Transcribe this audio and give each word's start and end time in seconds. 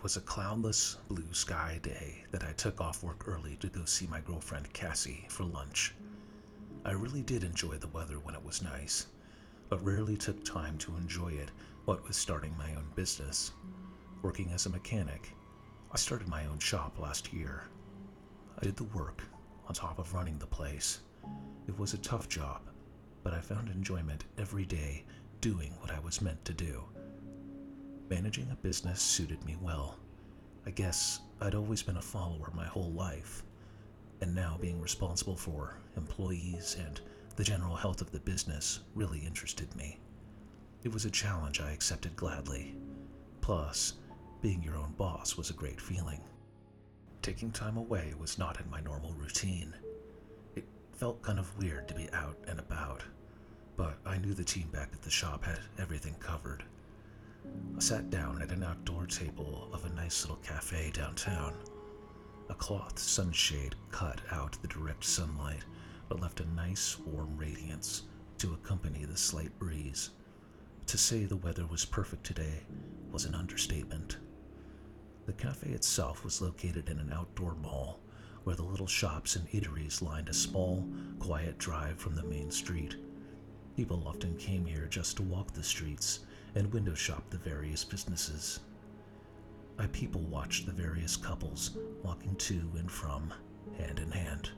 It 0.00 0.04
was 0.04 0.16
a 0.16 0.22
cloudless, 0.22 0.96
blue 1.08 1.34
sky 1.34 1.78
day 1.82 2.24
that 2.30 2.42
I 2.42 2.52
took 2.52 2.80
off 2.80 3.02
work 3.02 3.28
early 3.28 3.56
to 3.56 3.66
go 3.66 3.84
see 3.84 4.06
my 4.06 4.20
girlfriend 4.20 4.72
Cassie 4.72 5.26
for 5.28 5.44
lunch. 5.44 5.92
I 6.86 6.92
really 6.92 7.20
did 7.20 7.44
enjoy 7.44 7.74
the 7.74 7.88
weather 7.88 8.18
when 8.18 8.34
it 8.34 8.42
was 8.42 8.62
nice, 8.62 9.08
but 9.68 9.84
rarely 9.84 10.16
took 10.16 10.42
time 10.42 10.78
to 10.78 10.96
enjoy 10.96 11.32
it 11.32 11.50
what 11.84 12.02
with 12.02 12.16
starting 12.16 12.56
my 12.56 12.74
own 12.76 12.86
business. 12.94 13.52
Working 14.22 14.50
as 14.52 14.64
a 14.64 14.70
mechanic, 14.70 15.36
I 15.92 15.98
started 15.98 16.28
my 16.28 16.46
own 16.46 16.60
shop 16.60 16.98
last 16.98 17.30
year. 17.34 17.64
I 18.58 18.64
did 18.64 18.76
the 18.76 18.84
work 18.84 19.22
on 19.68 19.74
top 19.74 19.98
of 19.98 20.14
running 20.14 20.38
the 20.38 20.46
place. 20.46 21.00
It 21.68 21.78
was 21.78 21.92
a 21.92 21.98
tough 21.98 22.26
job, 22.26 22.62
but 23.22 23.34
I 23.34 23.40
found 23.40 23.68
enjoyment 23.68 24.24
every 24.38 24.64
day 24.64 25.04
doing 25.42 25.74
what 25.78 25.90
I 25.90 26.00
was 26.00 26.22
meant 26.22 26.42
to 26.46 26.54
do. 26.54 26.86
Managing 28.10 28.50
a 28.50 28.56
business 28.56 29.00
suited 29.00 29.42
me 29.44 29.56
well. 29.62 29.96
I 30.66 30.70
guess 30.70 31.20
I'd 31.40 31.54
always 31.54 31.80
been 31.80 31.96
a 31.96 32.02
follower 32.02 32.50
my 32.52 32.66
whole 32.66 32.90
life, 32.90 33.44
and 34.20 34.34
now 34.34 34.58
being 34.60 34.80
responsible 34.80 35.36
for 35.36 35.78
employees 35.96 36.76
and 36.84 37.00
the 37.36 37.44
general 37.44 37.76
health 37.76 38.00
of 38.00 38.10
the 38.10 38.18
business 38.18 38.80
really 38.96 39.20
interested 39.20 39.72
me. 39.76 40.00
It 40.82 40.92
was 40.92 41.04
a 41.04 41.10
challenge 41.10 41.60
I 41.60 41.70
accepted 41.70 42.16
gladly. 42.16 42.74
Plus, 43.42 43.94
being 44.42 44.60
your 44.60 44.76
own 44.76 44.92
boss 44.98 45.36
was 45.36 45.50
a 45.50 45.54
great 45.54 45.80
feeling. 45.80 46.20
Taking 47.22 47.52
time 47.52 47.76
away 47.76 48.14
was 48.18 48.38
not 48.38 48.60
in 48.60 48.68
my 48.68 48.80
normal 48.80 49.12
routine. 49.12 49.72
It 50.56 50.64
felt 50.94 51.22
kind 51.22 51.38
of 51.38 51.56
weird 51.58 51.86
to 51.86 51.94
be 51.94 52.10
out 52.12 52.36
and 52.48 52.58
about, 52.58 53.04
but 53.76 53.98
I 54.04 54.18
knew 54.18 54.34
the 54.34 54.42
team 54.42 54.68
back 54.72 54.90
at 54.92 55.02
the 55.02 55.10
shop 55.10 55.44
had 55.44 55.60
everything 55.78 56.16
covered. 56.18 56.64
I 57.76 57.80
sat 57.80 58.10
down 58.10 58.42
at 58.42 58.52
an 58.52 58.62
outdoor 58.62 59.06
table 59.06 59.68
of 59.72 59.84
a 59.84 59.94
nice 59.94 60.22
little 60.22 60.36
cafe 60.42 60.90
downtown. 60.92 61.54
A 62.48 62.54
cloth 62.54 62.98
sunshade 62.98 63.74
cut 63.90 64.20
out 64.30 64.60
the 64.60 64.68
direct 64.68 65.04
sunlight, 65.04 65.64
but 66.08 66.20
left 66.20 66.40
a 66.40 66.54
nice 66.54 66.98
warm 66.98 67.36
radiance 67.36 68.02
to 68.38 68.54
accompany 68.54 69.04
the 69.04 69.16
slight 69.16 69.56
breeze. 69.58 70.10
To 70.86 70.98
say 70.98 71.24
the 71.24 71.36
weather 71.36 71.66
was 71.66 71.84
perfect 71.84 72.24
today 72.24 72.64
was 73.12 73.24
an 73.24 73.34
understatement. 73.34 74.18
The 75.26 75.32
cafe 75.32 75.70
itself 75.70 76.24
was 76.24 76.42
located 76.42 76.88
in 76.88 76.98
an 76.98 77.12
outdoor 77.12 77.54
mall 77.54 78.00
where 78.44 78.56
the 78.56 78.62
little 78.62 78.86
shops 78.86 79.36
and 79.36 79.48
eateries 79.50 80.02
lined 80.02 80.28
a 80.28 80.34
small, 80.34 80.88
quiet 81.18 81.58
drive 81.58 81.98
from 81.98 82.14
the 82.14 82.24
main 82.24 82.50
street. 82.50 82.96
People 83.76 84.02
often 84.06 84.36
came 84.36 84.64
here 84.64 84.86
just 84.86 85.16
to 85.18 85.22
walk 85.22 85.52
the 85.52 85.62
streets 85.62 86.20
and 86.54 86.72
window 86.72 86.94
shop 86.94 87.22
the 87.30 87.38
various 87.38 87.84
businesses. 87.84 88.60
I 89.78 89.86
people 89.86 90.22
watched 90.22 90.66
the 90.66 90.72
various 90.72 91.16
couples 91.16 91.76
walking 92.02 92.36
to 92.36 92.60
and 92.76 92.90
from, 92.90 93.32
hand 93.78 93.98
in 93.98 94.10
hand, 94.10 94.50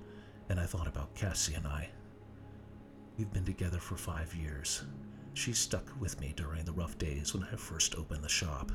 and 0.48 0.58
I 0.58 0.66
thought 0.66 0.88
about 0.88 1.14
Cassie 1.14 1.54
and 1.54 1.66
I. 1.66 1.88
We've 3.16 3.32
been 3.32 3.44
together 3.44 3.78
for 3.78 3.96
five 3.96 4.34
years. 4.34 4.82
She 5.34 5.52
stuck 5.52 5.90
with 6.00 6.20
me 6.20 6.32
during 6.36 6.64
the 6.64 6.72
rough 6.72 6.98
days 6.98 7.34
when 7.34 7.44
I 7.44 7.56
first 7.56 7.94
opened 7.94 8.24
the 8.24 8.28
shop. 8.28 8.72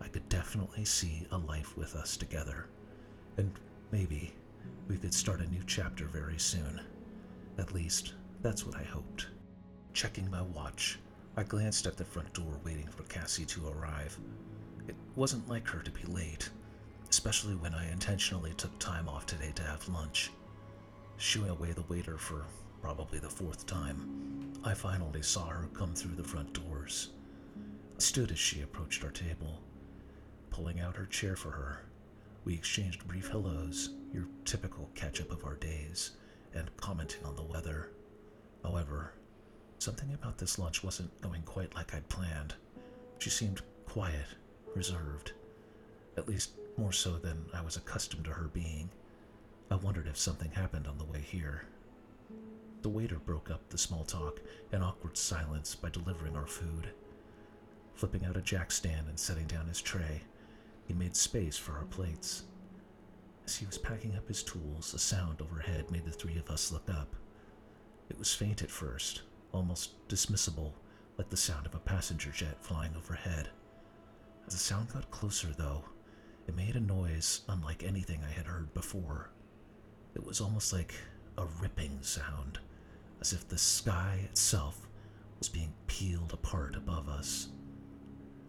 I 0.00 0.08
could 0.08 0.28
definitely 0.28 0.84
see 0.84 1.26
a 1.30 1.38
life 1.38 1.76
with 1.76 1.94
us 1.94 2.16
together, 2.16 2.66
and 3.36 3.52
maybe 3.92 4.34
we 4.88 4.96
could 4.96 5.14
start 5.14 5.40
a 5.40 5.46
new 5.46 5.62
chapter 5.66 6.06
very 6.06 6.38
soon. 6.38 6.80
At 7.58 7.72
least, 7.72 8.14
that's 8.42 8.66
what 8.66 8.76
I 8.76 8.82
hoped. 8.82 9.28
Checking 9.92 10.30
my 10.30 10.42
watch, 10.42 10.98
I 11.36 11.42
glanced 11.42 11.86
at 11.86 11.96
the 11.96 12.04
front 12.04 12.32
door 12.32 12.60
waiting 12.64 12.86
for 12.86 13.02
Cassie 13.04 13.44
to 13.46 13.68
arrive. 13.68 14.16
It 14.86 14.94
wasn't 15.16 15.48
like 15.48 15.66
her 15.66 15.80
to 15.80 15.90
be 15.90 16.04
late, 16.04 16.48
especially 17.10 17.56
when 17.56 17.74
I 17.74 17.90
intentionally 17.90 18.52
took 18.56 18.78
time 18.78 19.08
off 19.08 19.26
today 19.26 19.50
to 19.56 19.62
have 19.62 19.88
lunch. 19.88 20.30
Shooing 21.16 21.50
away 21.50 21.72
the 21.72 21.82
waiter 21.82 22.18
for 22.18 22.44
probably 22.80 23.18
the 23.18 23.28
fourth 23.28 23.66
time, 23.66 24.52
I 24.62 24.74
finally 24.74 25.22
saw 25.22 25.48
her 25.48 25.68
come 25.74 25.92
through 25.94 26.14
the 26.14 26.22
front 26.22 26.52
doors. 26.52 27.10
I 27.56 28.00
stood 28.00 28.30
as 28.30 28.38
she 28.38 28.62
approached 28.62 29.02
our 29.02 29.10
table, 29.10 29.60
pulling 30.50 30.78
out 30.78 30.94
her 30.94 31.06
chair 31.06 31.34
for 31.34 31.50
her. 31.50 31.80
We 32.44 32.54
exchanged 32.54 33.08
brief 33.08 33.28
hellos, 33.28 33.90
your 34.12 34.26
typical 34.44 34.88
catch 34.94 35.20
up 35.20 35.32
of 35.32 35.44
our 35.44 35.56
days, 35.56 36.12
and 36.54 36.70
commenting 36.76 37.24
on 37.24 37.34
the 37.34 37.42
weather. 37.42 37.90
However, 38.62 39.14
Something 39.84 40.14
about 40.14 40.38
this 40.38 40.58
lunch 40.58 40.82
wasn't 40.82 41.20
going 41.20 41.42
quite 41.42 41.74
like 41.74 41.94
I'd 41.94 42.08
planned. 42.08 42.54
She 43.18 43.28
seemed 43.28 43.60
quiet, 43.84 44.28
reserved, 44.74 45.32
at 46.16 46.26
least 46.26 46.52
more 46.78 46.90
so 46.90 47.18
than 47.18 47.44
I 47.52 47.60
was 47.60 47.76
accustomed 47.76 48.24
to 48.24 48.30
her 48.30 48.48
being. 48.48 48.88
I 49.70 49.74
wondered 49.74 50.06
if 50.06 50.16
something 50.16 50.50
happened 50.50 50.86
on 50.86 50.96
the 50.96 51.04
way 51.04 51.20
here. 51.20 51.66
The 52.80 52.88
waiter 52.88 53.18
broke 53.18 53.50
up 53.50 53.68
the 53.68 53.76
small 53.76 54.04
talk 54.04 54.40
and 54.72 54.82
awkward 54.82 55.18
silence 55.18 55.74
by 55.74 55.90
delivering 55.90 56.34
our 56.34 56.46
food. 56.46 56.88
Flipping 57.94 58.24
out 58.24 58.38
a 58.38 58.40
jack 58.40 58.72
stand 58.72 59.06
and 59.10 59.18
setting 59.18 59.46
down 59.46 59.66
his 59.66 59.82
tray, 59.82 60.22
he 60.88 60.94
made 60.94 61.14
space 61.14 61.58
for 61.58 61.72
our 61.72 61.84
plates. 61.84 62.44
As 63.44 63.56
he 63.56 63.66
was 63.66 63.76
packing 63.76 64.16
up 64.16 64.28
his 64.28 64.42
tools, 64.42 64.94
a 64.94 64.98
sound 64.98 65.42
overhead 65.42 65.90
made 65.90 66.06
the 66.06 66.10
three 66.10 66.38
of 66.38 66.48
us 66.48 66.72
look 66.72 66.88
up. 66.88 67.14
It 68.08 68.18
was 68.18 68.32
faint 68.32 68.62
at 68.62 68.70
first, 68.70 69.20
almost 69.54 70.06
dismissible, 70.08 70.72
like 71.16 71.30
the 71.30 71.36
sound 71.36 71.64
of 71.64 71.74
a 71.74 71.78
passenger 71.78 72.30
jet 72.30 72.56
flying 72.60 72.94
overhead. 72.96 73.48
As 74.46 74.52
the 74.52 74.58
sound 74.58 74.92
got 74.92 75.10
closer, 75.10 75.48
though, 75.56 75.84
it 76.46 76.56
made 76.56 76.76
a 76.76 76.80
noise 76.80 77.42
unlike 77.48 77.82
anything 77.82 78.22
I 78.24 78.32
had 78.32 78.46
heard 78.46 78.74
before. 78.74 79.30
It 80.14 80.24
was 80.24 80.40
almost 80.40 80.72
like 80.72 80.94
a 81.38 81.46
ripping 81.62 81.98
sound, 82.02 82.58
as 83.20 83.32
if 83.32 83.48
the 83.48 83.56
sky 83.56 84.20
itself 84.24 84.88
was 85.38 85.48
being 85.48 85.72
peeled 85.86 86.32
apart 86.32 86.76
above 86.76 87.08
us. 87.08 87.48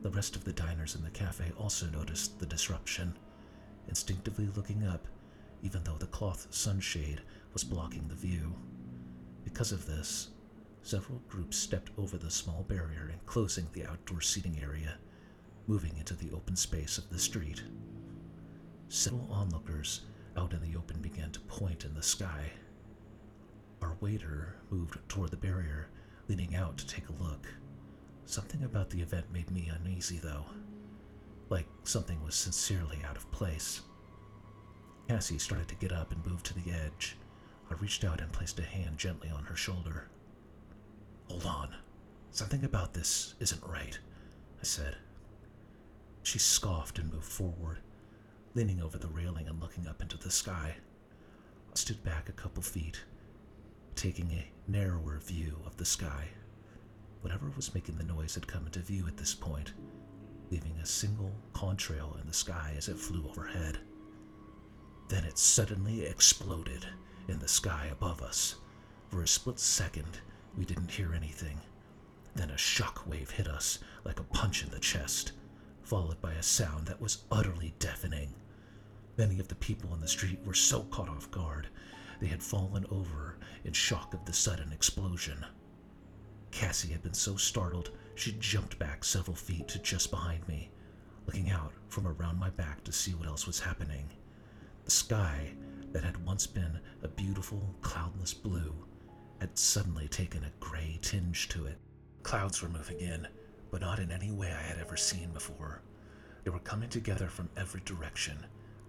The 0.02 0.12
rest 0.12 0.36
of 0.36 0.44
the 0.44 0.54
diners 0.54 0.96
in 0.96 1.04
the 1.04 1.10
cafe 1.10 1.52
also 1.58 1.86
noticed 1.88 2.40
the 2.40 2.46
disruption, 2.46 3.18
instinctively 3.88 4.50
looking 4.56 4.86
up, 4.86 5.08
even 5.64 5.84
though 5.84 5.98
the 5.98 6.08
cloth 6.08 6.48
sunshade 6.50 7.22
was 7.54 7.64
blocking 7.64 8.08
the 8.08 8.16
view. 8.16 8.54
Because 9.44 9.72
of 9.72 9.86
this, 9.86 10.30
Several 10.86 11.18
groups 11.28 11.58
stepped 11.58 11.90
over 11.98 12.16
the 12.16 12.30
small 12.30 12.62
barrier 12.62 13.10
enclosing 13.12 13.68
the 13.74 13.88
outdoor 13.88 14.22
seating 14.22 14.60
area, 14.62 15.00
moving 15.66 15.98
into 15.98 16.14
the 16.14 16.30
open 16.32 16.56
space 16.56 17.00
of 17.00 17.10
the 17.10 17.18
street. 17.18 17.64
Several 18.88 19.28
onlookers 19.32 20.02
out 20.38 20.54
in 20.54 20.62
the 20.62 20.78
open 20.78 21.02
began 21.02 21.32
to 21.32 21.40
point 21.40 21.86
in 21.86 21.96
the 21.96 22.04
sky. 22.04 22.52
Our 23.82 23.98
waiter 24.00 24.58
moved 24.70 25.00
toward 25.10 25.32
the 25.32 25.38
barrier, 25.38 25.88
leaning 26.28 26.56
out 26.56 26.78
to 26.78 26.86
take 26.86 27.10
a 27.10 27.24
look. 27.24 27.48
Something 28.28 28.64
about 28.64 28.92
the 28.92 29.02
event 29.02 29.26
made 29.34 29.50
me 29.50 29.72
uneasy, 29.74 30.20
though, 30.20 30.46
like 31.50 31.66
something 31.84 32.24
was 32.24 32.36
sincerely 32.36 33.00
out 33.10 33.18
of 33.18 33.32
place. 33.32 33.82
Cassie 35.08 35.40
started 35.40 35.68
to 35.70 35.76
get 35.76 35.92
up 35.92 36.12
and 36.12 36.24
move 36.28 36.44
to 36.44 36.54
the 36.54 36.72
edge. 36.72 37.18
I 37.72 37.74
reached 37.74 38.04
out 38.04 38.22
and 38.22 38.32
placed 38.32 38.60
a 38.60 38.64
hand 38.64 39.00
gently 39.00 39.32
on 39.32 39.46
her 39.46 39.56
shoulder. 39.56 40.10
Hold 41.30 41.46
on. 41.46 41.76
Something 42.32 42.64
about 42.66 42.94
this 42.94 43.36
isn't 43.40 43.64
right, 43.66 43.98
I 44.60 44.64
said. 44.64 44.98
She 46.24 46.40
scoffed 46.40 47.00
and 47.00 47.12
moved 47.12 47.26
forward, 47.26 47.80
leaning 48.56 48.82
over 48.82 48.98
the 48.98 49.08
railing 49.08 49.48
and 49.48 49.62
looking 49.62 49.88
up 49.88 50.02
into 50.02 50.18
the 50.18 50.32
sky. 50.32 50.76
I 51.72 51.76
stood 51.76 52.04
back 52.04 52.30
a 52.30 52.34
couple 52.34 52.64
feet, 52.64 53.04
taking 53.96 54.32
a 54.32 54.52
narrower 54.70 55.20
view 55.20 55.58
of 55.66 55.78
the 55.78 55.86
sky. 55.86 56.30
Whatever 57.22 57.52
was 57.56 57.74
making 57.74 57.98
the 57.98 58.04
noise 58.04 58.36
had 58.36 58.48
come 58.48 58.66
into 58.66 58.80
view 58.80 59.08
at 59.08 59.18
this 59.18 59.34
point, 59.34 59.74
leaving 60.52 60.76
a 60.82 60.86
single 60.86 61.32
contrail 61.54 62.20
in 62.22 62.28
the 62.28 62.34
sky 62.34 62.74
as 62.78 62.88
it 62.88 62.98
flew 62.98 63.28
overhead. 63.30 63.80
Then 65.08 65.24
it 65.24 65.38
suddenly 65.38 66.06
exploded 66.06 66.86
in 67.28 67.40
the 67.40 67.48
sky 67.48 67.90
above 67.92 68.22
us. 68.22 68.56
For 69.10 69.22
a 69.22 69.28
split 69.28 69.60
second, 69.60 70.20
we 70.58 70.66
didn't 70.66 70.92
hear 70.92 71.14
anything. 71.14 71.60
Then 72.36 72.50
a 72.50 72.58
shock 72.58 73.04
wave 73.08 73.32
hit 73.32 73.48
us 73.48 73.80
like 74.04 74.20
a 74.20 74.24
punch 74.24 74.64
in 74.64 74.70
the 74.70 74.80
chest, 74.80 75.32
followed 75.84 76.22
by 76.22 76.34
a 76.34 76.44
sound 76.44 76.88
that 76.88 77.02
was 77.02 77.24
utterly 77.32 77.74
deafening. 77.80 78.34
Many 79.18 79.40
of 79.40 79.48
the 79.48 79.56
people 79.56 79.94
in 79.94 80.02
the 80.02 80.08
street 80.08 80.40
were 80.46 80.54
so 80.54 80.84
caught 80.84 81.10
off 81.10 81.32
guard, 81.32 81.68
they 82.20 82.28
had 82.28 82.44
fallen 82.44 82.86
over 82.90 83.38
in 83.64 83.74
shock 83.74 84.14
of 84.14 84.26
the 84.26 84.34
sudden 84.34 84.72
explosion. 84.72 85.46
Cassie 86.52 86.92
had 86.92 87.04
been 87.04 87.14
so 87.14 87.36
startled 87.36 87.92
she 88.16 88.34
jumped 88.40 88.80
back 88.80 89.04
several 89.04 89.36
feet 89.36 89.68
to 89.68 89.80
just 89.80 90.10
behind 90.10 90.48
me, 90.48 90.70
looking 91.26 91.50
out 91.52 91.74
from 91.90 92.08
around 92.08 92.40
my 92.40 92.50
back 92.50 92.84
to 92.86 92.94
see 92.94 93.14
what 93.14 93.28
else 93.28 93.46
was 93.46 93.60
happening. 93.60 94.10
The 94.86 94.92
sky 94.92 95.52
that 95.92 96.04
had 96.04 96.24
once 96.26 96.48
been 96.48 96.80
a 97.04 97.08
beautiful, 97.08 97.76
cloudless 97.82 98.34
blue 98.34 98.74
had 99.40 99.58
suddenly 99.58 100.08
taken 100.08 100.44
a 100.44 100.52
gray 100.60 100.98
tinge 101.02 101.50
to 101.50 101.66
it. 101.66 101.78
Clouds 102.24 102.62
were 102.62 102.70
moving 102.70 103.00
in, 103.00 103.28
but 103.72 103.82
not 103.82 104.00
in 104.00 104.12
any 104.12 104.32
way 104.32 104.52
I 104.52 104.62
had 104.62 104.80
ever 104.80 104.98
seen 104.98 105.30
before. 105.32 105.82
They 106.44 106.50
were 106.52 106.60
coming 106.60 106.90
together 106.90 107.28
from 107.28 107.50
every 107.58 107.82
direction, 107.86 108.38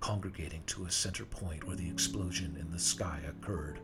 congregating 0.01 0.63
to 0.67 0.85
a 0.85 0.91
center 0.91 1.25
point 1.25 1.65
where 1.67 1.77
the 1.77 1.89
explosion 1.89 2.57
in 2.61 2.71
the 2.71 2.79
sky 2.79 3.21
occurred. 3.29 3.81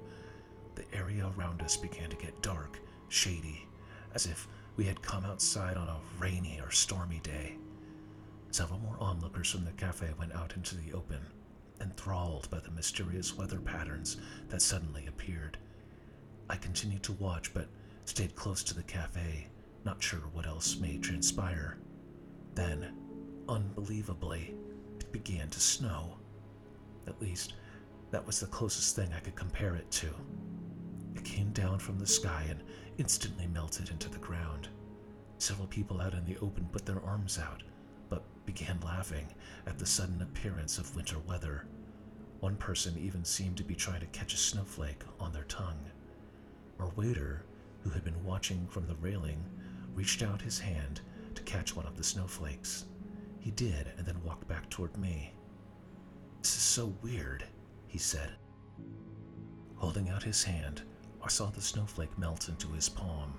The 0.75 0.85
area 0.95 1.31
around 1.37 1.63
us 1.63 1.77
began 1.77 2.09
to 2.11 2.17
get 2.17 2.43
dark, 2.43 2.79
shady, 3.09 3.67
as 4.15 4.27
if 4.27 4.47
we 4.77 4.85
had 4.85 5.03
come 5.03 5.25
outside 5.25 5.77
on 5.77 5.89
a 5.89 6.01
rainy 6.19 6.61
or 6.63 6.71
stormy 6.71 7.21
day. 7.23 7.57
Several 8.51 8.79
more 8.79 8.97
onlookers 9.01 9.51
from 9.51 9.65
the 9.65 9.73
cafe 9.73 10.09
went 10.19 10.35
out 10.35 10.55
into 10.55 10.77
the 10.77 10.93
open, 10.93 11.21
enthralled 11.81 12.51
by 12.51 12.61
the 12.61 12.71
mysterious 12.71 13.37
weather 13.37 13.59
patterns 13.59 14.19
that 14.49 14.63
suddenly 14.63 15.07
appeared. 15.07 15.59
I 16.53 16.57
continued 16.57 17.03
to 17.05 17.13
watch, 17.13 17.55
but 17.55 17.67
stayed 18.05 18.37
close 18.37 18.63
to 18.65 18.75
the 18.75 18.83
cafe, 18.83 19.47
not 19.87 20.03
sure 20.03 20.21
what 20.35 20.47
else 20.47 20.77
may 20.77 20.99
transpire. 20.99 21.79
Then, 22.55 22.93
unbelievably, 23.49 24.55
it 25.01 25.11
began 25.13 25.49
to 25.49 25.59
snow. 25.59 26.19
At 27.07 27.19
least, 27.23 27.55
that 28.11 28.27
was 28.27 28.39
the 28.39 28.47
closest 28.49 28.95
thing 28.95 29.15
I 29.17 29.21
could 29.21 29.35
compare 29.35 29.77
it 29.77 29.91
to. 29.93 30.09
It 31.17 31.25
came 31.25 31.53
down 31.53 31.79
from 31.79 31.99
the 31.99 32.07
sky 32.07 32.45
and 32.51 32.63
instantly 32.99 33.47
melted 33.47 33.89
into 33.89 34.11
the 34.11 34.19
ground. 34.19 34.69
Several 35.39 35.67
people 35.69 36.03
out 36.03 36.13
in 36.13 36.27
the 36.27 36.37
open 36.43 36.69
put 36.71 36.85
their 36.85 37.03
arms 37.03 37.39
out, 37.39 37.63
but 38.11 38.25
began 38.45 38.79
laughing 38.85 39.27
at 39.67 39.79
the 39.79 39.87
sudden 39.87 40.21
appearance 40.21 40.77
of 40.77 40.95
winter 40.95 41.19
weather. 41.27 41.65
One 42.41 42.57
person 42.57 42.99
even 42.99 43.25
seemed 43.25 43.57
to 43.57 43.65
be 43.65 43.75
trying 43.75 44.01
to 44.01 44.07
catch 44.09 44.35
a 44.35 44.37
snowflake 44.37 45.03
on 45.19 45.33
their 45.33 45.45
tongue. 45.45 45.81
Our 46.79 46.89
waiter, 46.97 47.45
who 47.83 47.91
had 47.91 48.05
been 48.05 48.25
watching 48.25 48.67
from 48.69 48.87
the 48.87 48.97
railing, 48.97 49.45
reached 49.95 50.23
out 50.23 50.41
his 50.41 50.59
hand 50.59 51.01
to 51.35 51.43
catch 51.43 51.77
one 51.77 51.87
of 51.87 51.97
the 51.97 52.05
snowflakes. 52.05 52.85
He 53.39 53.51
did 53.51 53.93
and 53.97 54.07
then 54.07 54.23
walked 54.23 54.47
back 54.49 54.69
toward 54.71 54.97
me. 54.97 55.33
This 56.41 56.57
is 56.57 56.63
so 56.63 56.95
weird, 57.03 57.45
he 57.87 57.99
said. 57.99 58.33
Holding 59.77 60.11
out 60.11 60.23
his 60.23 60.45
hand, 60.45 60.83
I 61.23 61.29
saw 61.29 61.47
the 61.51 61.61
snowflake 61.61 62.17
melt 62.19 62.49
into 62.49 62.69
his 62.69 62.89
palm. 62.89 63.35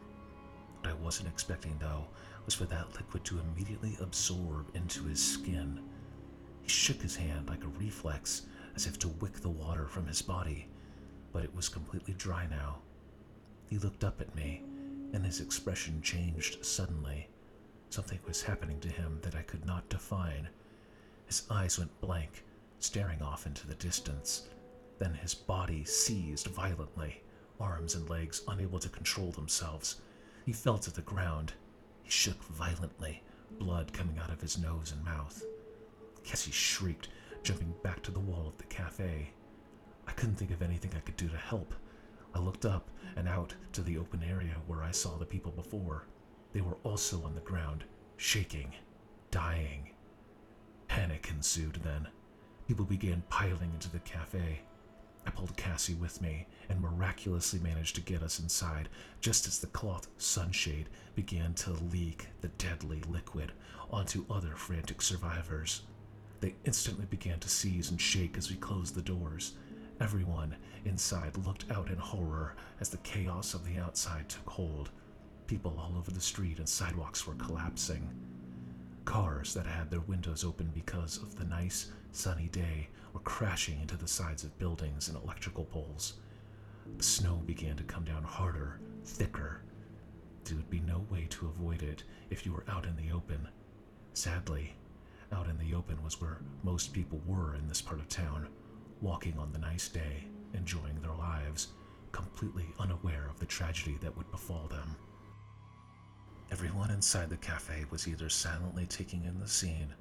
What 0.79 0.91
I 0.91 0.93
wasn't 0.95 1.29
expecting, 1.29 1.77
though, 1.79 2.05
was 2.45 2.53
for 2.53 2.65
that 2.65 2.93
liquid 2.95 3.23
to 3.25 3.39
immediately 3.39 3.97
absorb 4.01 4.75
into 4.75 5.03
his 5.03 5.23
skin. 5.23 5.81
He 6.61 6.69
shook 6.69 7.01
his 7.01 7.15
hand 7.15 7.47
like 7.47 7.63
a 7.63 7.79
reflex, 7.79 8.43
as 8.75 8.85
if 8.85 8.99
to 8.99 9.07
wick 9.07 9.33
the 9.39 9.49
water 9.49 9.87
from 9.87 10.07
his 10.07 10.21
body, 10.21 10.67
but 11.31 11.43
it 11.43 11.55
was 11.55 11.69
completely 11.69 12.13
dry 12.15 12.47
now. 12.47 12.79
He 13.69 13.77
looked 13.77 14.03
up 14.03 14.21
at 14.21 14.35
me, 14.35 14.63
and 15.13 15.25
his 15.25 15.39
expression 15.39 16.01
changed 16.01 16.63
suddenly. 16.65 17.27
Something 17.89 18.19
was 18.25 18.41
happening 18.41 18.79
to 18.81 18.89
him 18.89 19.19
that 19.21 19.35
I 19.35 19.41
could 19.41 19.65
not 19.65 19.89
define. 19.89 20.49
His 21.25 21.43
eyes 21.49 21.77
went 21.77 22.01
blank, 22.01 22.43
staring 22.79 23.21
off 23.21 23.45
into 23.45 23.67
the 23.67 23.75
distance. 23.75 24.47
Then 24.99 25.13
his 25.13 25.33
body 25.33 25.83
seized 25.85 26.47
violently 26.47 27.23
arms 27.59 27.95
and 27.95 28.09
legs 28.09 28.41
unable 28.47 28.79
to 28.79 28.89
control 28.89 29.31
themselves. 29.31 30.01
He 30.45 30.53
fell 30.53 30.77
to 30.79 30.91
the 30.91 31.01
ground. 31.01 31.53
He 32.03 32.11
shook 32.11 32.43
violently, 32.43 33.23
blood 33.59 33.93
coming 33.93 34.19
out 34.19 34.31
of 34.31 34.41
his 34.41 34.57
nose 34.57 34.91
and 34.91 35.03
mouth. 35.03 35.41
Cassie 36.23 36.51
shrieked, 36.51 37.09
jumping 37.43 37.73
back 37.83 38.01
to 38.03 38.11
the 38.11 38.19
wall 38.19 38.47
of 38.47 38.57
the 38.57 38.65
cafe. 38.65 39.31
I 40.07 40.11
couldn't 40.11 40.35
think 40.35 40.51
of 40.51 40.61
anything 40.61 40.91
I 40.95 40.99
could 40.99 41.17
do 41.17 41.29
to 41.29 41.37
help. 41.37 41.73
I 42.33 42.39
looked 42.39 42.65
up 42.65 42.89
and 43.15 43.27
out 43.27 43.53
to 43.73 43.81
the 43.81 43.97
open 43.97 44.23
area 44.23 44.55
where 44.67 44.83
I 44.83 44.91
saw 44.91 45.17
the 45.17 45.25
people 45.25 45.51
before. 45.51 46.05
They 46.51 46.61
were 46.61 46.77
also 46.83 47.23
on 47.23 47.35
the 47.35 47.41
ground, 47.41 47.83
shaking, 48.17 48.73
dying. 49.31 49.91
Panic 50.87 51.29
ensued 51.31 51.79
then. 51.83 52.07
People 52.67 52.85
began 52.85 53.23
piling 53.29 53.71
into 53.73 53.91
the 53.91 53.99
cafe. 53.99 54.61
I 55.25 55.29
pulled 55.29 55.55
Cassie 55.55 55.95
with 55.95 56.21
me 56.21 56.47
and 56.69 56.81
miraculously 56.81 57.59
managed 57.59 57.95
to 57.95 58.01
get 58.01 58.21
us 58.21 58.39
inside 58.39 58.89
just 59.21 59.47
as 59.47 59.59
the 59.59 59.67
cloth 59.67 60.07
sunshade 60.17 60.89
began 61.15 61.53
to 61.55 61.71
leak 61.91 62.27
the 62.41 62.49
deadly 62.49 63.01
liquid 63.09 63.51
onto 63.89 64.25
other 64.29 64.55
frantic 64.55 65.01
survivors. 65.01 65.83
They 66.41 66.55
instantly 66.65 67.05
began 67.05 67.39
to 67.39 67.49
seize 67.49 67.89
and 67.89 68.01
shake 68.01 68.37
as 68.37 68.49
we 68.49 68.57
closed 68.57 68.95
the 68.95 69.01
doors. 69.01 69.53
Everyone 69.99 70.55
inside 70.85 71.37
looked 71.37 71.71
out 71.71 71.89
in 71.89 71.97
horror 71.97 72.55
as 72.81 72.89
the 72.89 72.97
chaos 72.97 73.53
of 73.53 73.63
the 73.65 73.77
outside 73.77 74.27
took 74.27 74.49
hold. 74.49 74.89
People 75.47 75.77
all 75.79 75.97
over 75.97 76.11
the 76.11 76.19
street 76.19 76.57
and 76.57 76.67
sidewalks 76.67 77.27
were 77.27 77.35
collapsing. 77.35 78.09
Cars 79.05 79.53
that 79.53 79.65
had 79.67 79.89
their 79.89 80.01
windows 80.01 80.43
open 80.43 80.71
because 80.73 81.17
of 81.17 81.35
the 81.35 81.45
nice, 81.45 81.91
sunny 82.11 82.47
day 82.47 82.87
were 83.13 83.19
crashing 83.21 83.79
into 83.81 83.95
the 83.97 84.07
sides 84.07 84.43
of 84.43 84.57
buildings 84.57 85.09
and 85.09 85.17
electrical 85.17 85.65
poles. 85.65 86.13
The 86.97 87.03
snow 87.03 87.35
began 87.45 87.75
to 87.77 87.83
come 87.83 88.03
down 88.03 88.23
harder, 88.23 88.79
thicker. 89.05 89.61
There 90.43 90.57
would 90.57 90.69
be 90.69 90.81
no 90.81 91.05
way 91.09 91.27
to 91.29 91.47
avoid 91.47 91.83
it 91.83 92.03
if 92.29 92.45
you 92.45 92.51
were 92.53 92.65
out 92.67 92.85
in 92.85 92.95
the 92.95 93.13
open. 93.13 93.47
Sadly, 94.13 94.73
out 95.31 95.47
in 95.47 95.57
the 95.57 95.75
open 95.75 96.03
was 96.03 96.19
where 96.19 96.39
most 96.63 96.93
people 96.93 97.21
were 97.25 97.55
in 97.55 97.67
this 97.67 97.81
part 97.81 97.99
of 97.99 98.09
town, 98.09 98.47
walking 99.03 99.37
on 99.37 99.51
the 99.51 99.59
nice 99.59 99.89
day, 99.89 100.23
enjoying 100.53 100.97
their 101.01 101.13
lives, 101.15 101.67
completely 102.13 102.65
unaware 102.79 103.27
of 103.29 103.37
the 103.37 103.45
tragedy 103.45 103.97
that 104.01 104.15
would 104.15 104.31
befall 104.31 104.65
them. 104.69 104.95
Everyone 106.51 106.89
inside 106.89 107.29
the 107.29 107.37
cafe 107.37 107.83
was 107.89 108.07
either 108.07 108.29
silently 108.29 108.85
taking 108.85 109.25
in 109.25 109.39
the 109.39 109.47
scene 109.47 109.93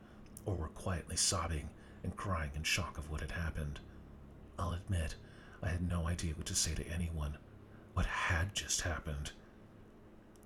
or 0.46 0.54
were 0.54 0.68
quietly 0.68 1.16
sobbing 1.16 1.68
and 2.04 2.16
crying 2.16 2.52
in 2.54 2.62
shock 2.62 2.96
of 2.96 3.10
what 3.10 3.20
had 3.20 3.32
happened. 3.32 3.80
I'll 4.56 4.72
admit, 4.72 5.16
I 5.64 5.68
had 5.68 5.88
no 5.88 6.06
idea 6.06 6.34
what 6.34 6.46
to 6.46 6.54
say 6.54 6.74
to 6.74 6.86
anyone. 6.88 7.36
What 7.94 8.06
had 8.06 8.54
just 8.54 8.82
happened? 8.82 9.32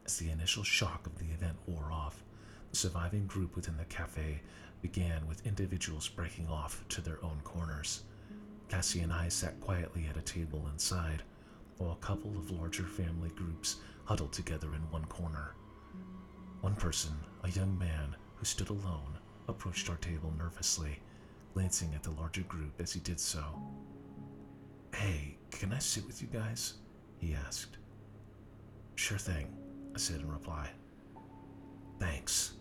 As 0.07 0.17
the 0.17 0.31
initial 0.31 0.63
shock 0.63 1.07
of 1.07 1.19
the 1.19 1.27
event 1.27 1.57
wore 1.67 1.93
off, 1.93 2.25
the 2.71 2.77
surviving 2.77 3.27
group 3.27 3.55
within 3.55 3.77
the 3.77 3.85
cafe 3.85 4.41
began 4.81 5.27
with 5.27 5.47
individuals 5.47 6.09
breaking 6.09 6.49
off 6.49 6.85
to 6.89 7.03
their 7.03 7.23
own 7.23 7.41
corners. 7.45 8.03
Cassie 8.69 9.01
and 9.01 9.13
I 9.13 9.29
sat 9.29 9.61
quietly 9.61 10.07
at 10.11 10.17
a 10.17 10.23
table 10.23 10.69
inside, 10.73 11.23
while 11.79 11.93
a 11.93 12.05
couple 12.05 12.37
of 12.37 12.51
larger 12.51 12.85
family 12.85 13.31
groups 13.31 13.77
huddled 14.05 14.33
together 14.33 14.75
in 14.75 14.91
one 14.91 15.05
corner. 15.07 15.55
One 16.61 16.75
person, 16.75 17.13
a 17.45 17.51
young 17.51 17.79
man 17.79 18.17
who 18.37 18.45
stood 18.45 18.71
alone, 18.71 19.19
approached 19.49 19.89
our 19.89 19.97
table 19.97 20.33
nervously, 20.39 20.99
glancing 21.55 21.95
at 21.95 22.03
the 22.03 22.11
larger 22.11 22.43
group 22.43 22.81
as 22.81 22.93
he 22.93 23.01
did 23.01 23.21
so. 23.21 23.45
Hey, 24.95 25.37
can 25.51 25.73
I 25.73 25.79
sit 25.79 26.07
with 26.07 26.21
you 26.21 26.29
guys? 26.29 26.75
he 27.19 27.35
asked. 27.35 27.79
Sure 28.97 29.19
thing, 29.19 29.55
I 29.95 29.99
said 29.99 30.21
in 30.21 30.31
reply. 30.31 30.69
Thanks. 31.99 32.55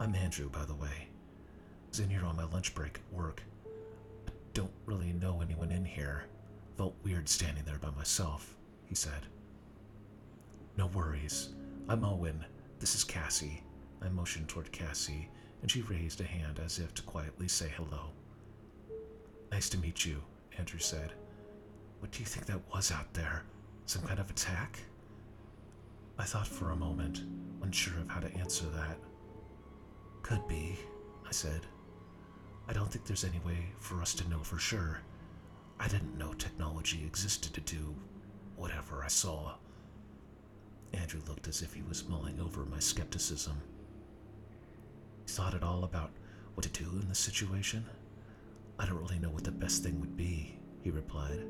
I'm 0.00 0.14
Andrew, 0.14 0.48
by 0.48 0.64
the 0.64 0.74
way. 0.74 0.88
I 0.88 1.88
was 1.88 2.00
in 2.00 2.10
here 2.10 2.24
on 2.24 2.36
my 2.36 2.44
lunch 2.44 2.74
break 2.74 2.98
at 2.98 3.16
work. 3.16 3.42
Don't 4.54 4.70
really 4.84 5.12
know 5.14 5.40
anyone 5.40 5.70
in 5.70 5.84
here. 5.84 6.24
Felt 6.76 6.94
weird 7.02 7.28
standing 7.28 7.64
there 7.64 7.78
by 7.78 7.90
myself, 7.90 8.54
he 8.84 8.94
said. 8.94 9.26
No 10.76 10.86
worries. 10.88 11.50
I'm 11.88 12.04
Owen. 12.04 12.44
This 12.78 12.94
is 12.94 13.04
Cassie. 13.04 13.62
I 14.02 14.08
motioned 14.08 14.48
toward 14.48 14.70
Cassie, 14.72 15.28
and 15.62 15.70
she 15.70 15.82
raised 15.82 16.20
a 16.20 16.24
hand 16.24 16.60
as 16.62 16.78
if 16.78 16.92
to 16.94 17.02
quietly 17.02 17.48
say 17.48 17.72
hello. 17.76 18.10
Nice 19.50 19.68
to 19.70 19.78
meet 19.78 20.04
you, 20.04 20.22
Andrew 20.58 20.80
said. 20.80 21.12
What 22.00 22.10
do 22.10 22.20
you 22.20 22.26
think 22.26 22.46
that 22.46 22.60
was 22.74 22.90
out 22.90 23.12
there? 23.14 23.44
Some 23.86 24.02
kind 24.02 24.18
of 24.18 24.28
attack? 24.28 24.80
I 26.18 26.24
thought 26.24 26.46
for 26.46 26.70
a 26.70 26.76
moment, 26.76 27.22
unsure 27.62 27.98
of 28.00 28.08
how 28.08 28.20
to 28.20 28.34
answer 28.36 28.66
that. 28.66 28.98
Could 30.22 30.46
be, 30.46 30.78
I 31.26 31.32
said. 31.32 31.60
I 32.68 32.72
don't 32.72 32.90
think 32.90 33.04
there's 33.04 33.24
any 33.24 33.40
way 33.40 33.58
for 33.78 34.00
us 34.00 34.14
to 34.14 34.28
know 34.28 34.40
for 34.40 34.58
sure. 34.58 35.00
I 35.80 35.88
didn't 35.88 36.16
know 36.16 36.32
technology 36.34 37.04
existed 37.04 37.52
to 37.54 37.60
do 37.60 37.94
whatever 38.56 39.02
I 39.02 39.08
saw. 39.08 39.54
Andrew 40.92 41.20
looked 41.26 41.48
as 41.48 41.62
if 41.62 41.74
he 41.74 41.82
was 41.82 42.08
mulling 42.08 42.38
over 42.40 42.64
my 42.64 42.78
skepticism. 42.78 43.60
He 45.26 45.32
thought 45.32 45.54
at 45.54 45.62
all 45.62 45.84
about 45.84 46.10
what 46.54 46.64
to 46.64 46.82
do 46.82 46.88
in 47.00 47.08
this 47.08 47.18
situation? 47.18 47.84
I 48.78 48.86
don't 48.86 49.00
really 49.00 49.18
know 49.18 49.30
what 49.30 49.44
the 49.44 49.50
best 49.50 49.82
thing 49.82 49.98
would 50.00 50.16
be, 50.16 50.58
he 50.82 50.90
replied. 50.90 51.44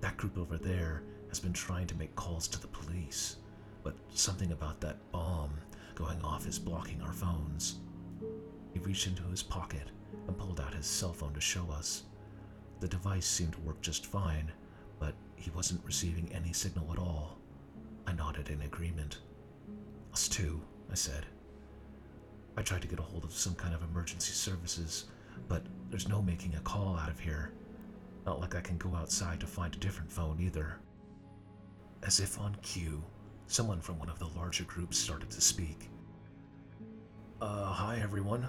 That 0.00 0.16
group 0.16 0.38
over 0.38 0.56
there 0.56 1.02
has 1.28 1.40
been 1.40 1.52
trying 1.52 1.86
to 1.88 1.94
make 1.96 2.14
calls 2.16 2.48
to 2.48 2.60
the 2.60 2.68
police, 2.68 3.36
but 3.82 3.94
something 4.14 4.52
about 4.52 4.80
that 4.80 4.96
bomb 5.12 5.52
going 5.94 6.20
off 6.22 6.46
is 6.46 6.58
blocking 6.58 7.00
our 7.02 7.12
phones. 7.12 7.76
He 8.72 8.78
reached 8.80 9.06
into 9.06 9.22
his 9.24 9.42
pocket 9.42 9.90
and 10.26 10.38
pulled 10.38 10.60
out 10.60 10.74
his 10.74 10.86
cell 10.86 11.12
phone 11.12 11.34
to 11.34 11.40
show 11.40 11.70
us. 11.70 12.04
The 12.80 12.88
device 12.88 13.26
seemed 13.26 13.52
to 13.52 13.60
work 13.60 13.80
just 13.80 14.06
fine, 14.06 14.50
but 14.98 15.14
he 15.36 15.50
wasn't 15.50 15.84
receiving 15.84 16.30
any 16.32 16.52
signal 16.52 16.90
at 16.92 16.98
all. 16.98 17.38
I 18.06 18.12
nodded 18.12 18.48
in 18.50 18.62
agreement. 18.62 19.18
Us 20.12 20.28
too, 20.28 20.60
I 20.90 20.94
said. 20.94 21.26
I 22.56 22.62
tried 22.62 22.82
to 22.82 22.88
get 22.88 22.98
a 22.98 23.02
hold 23.02 23.24
of 23.24 23.32
some 23.32 23.54
kind 23.54 23.74
of 23.74 23.82
emergency 23.82 24.32
services, 24.32 25.06
but 25.48 25.62
there's 25.90 26.08
no 26.08 26.20
making 26.20 26.54
a 26.54 26.60
call 26.60 26.96
out 26.96 27.08
of 27.08 27.20
here. 27.20 27.52
Not 28.26 28.40
like 28.40 28.54
I 28.54 28.60
can 28.60 28.78
go 28.78 28.94
outside 28.94 29.40
to 29.40 29.46
find 29.46 29.74
a 29.74 29.78
different 29.78 30.10
phone 30.10 30.38
either. 30.40 30.76
As 32.02 32.20
if 32.20 32.38
on 32.38 32.56
cue, 32.62 33.02
someone 33.46 33.80
from 33.80 33.98
one 33.98 34.08
of 34.08 34.18
the 34.18 34.28
larger 34.28 34.64
groups 34.64 34.98
started 34.98 35.30
to 35.30 35.40
speak. 35.40 35.88
Uh, 37.40 37.66
hi 37.66 38.00
everyone. 38.02 38.48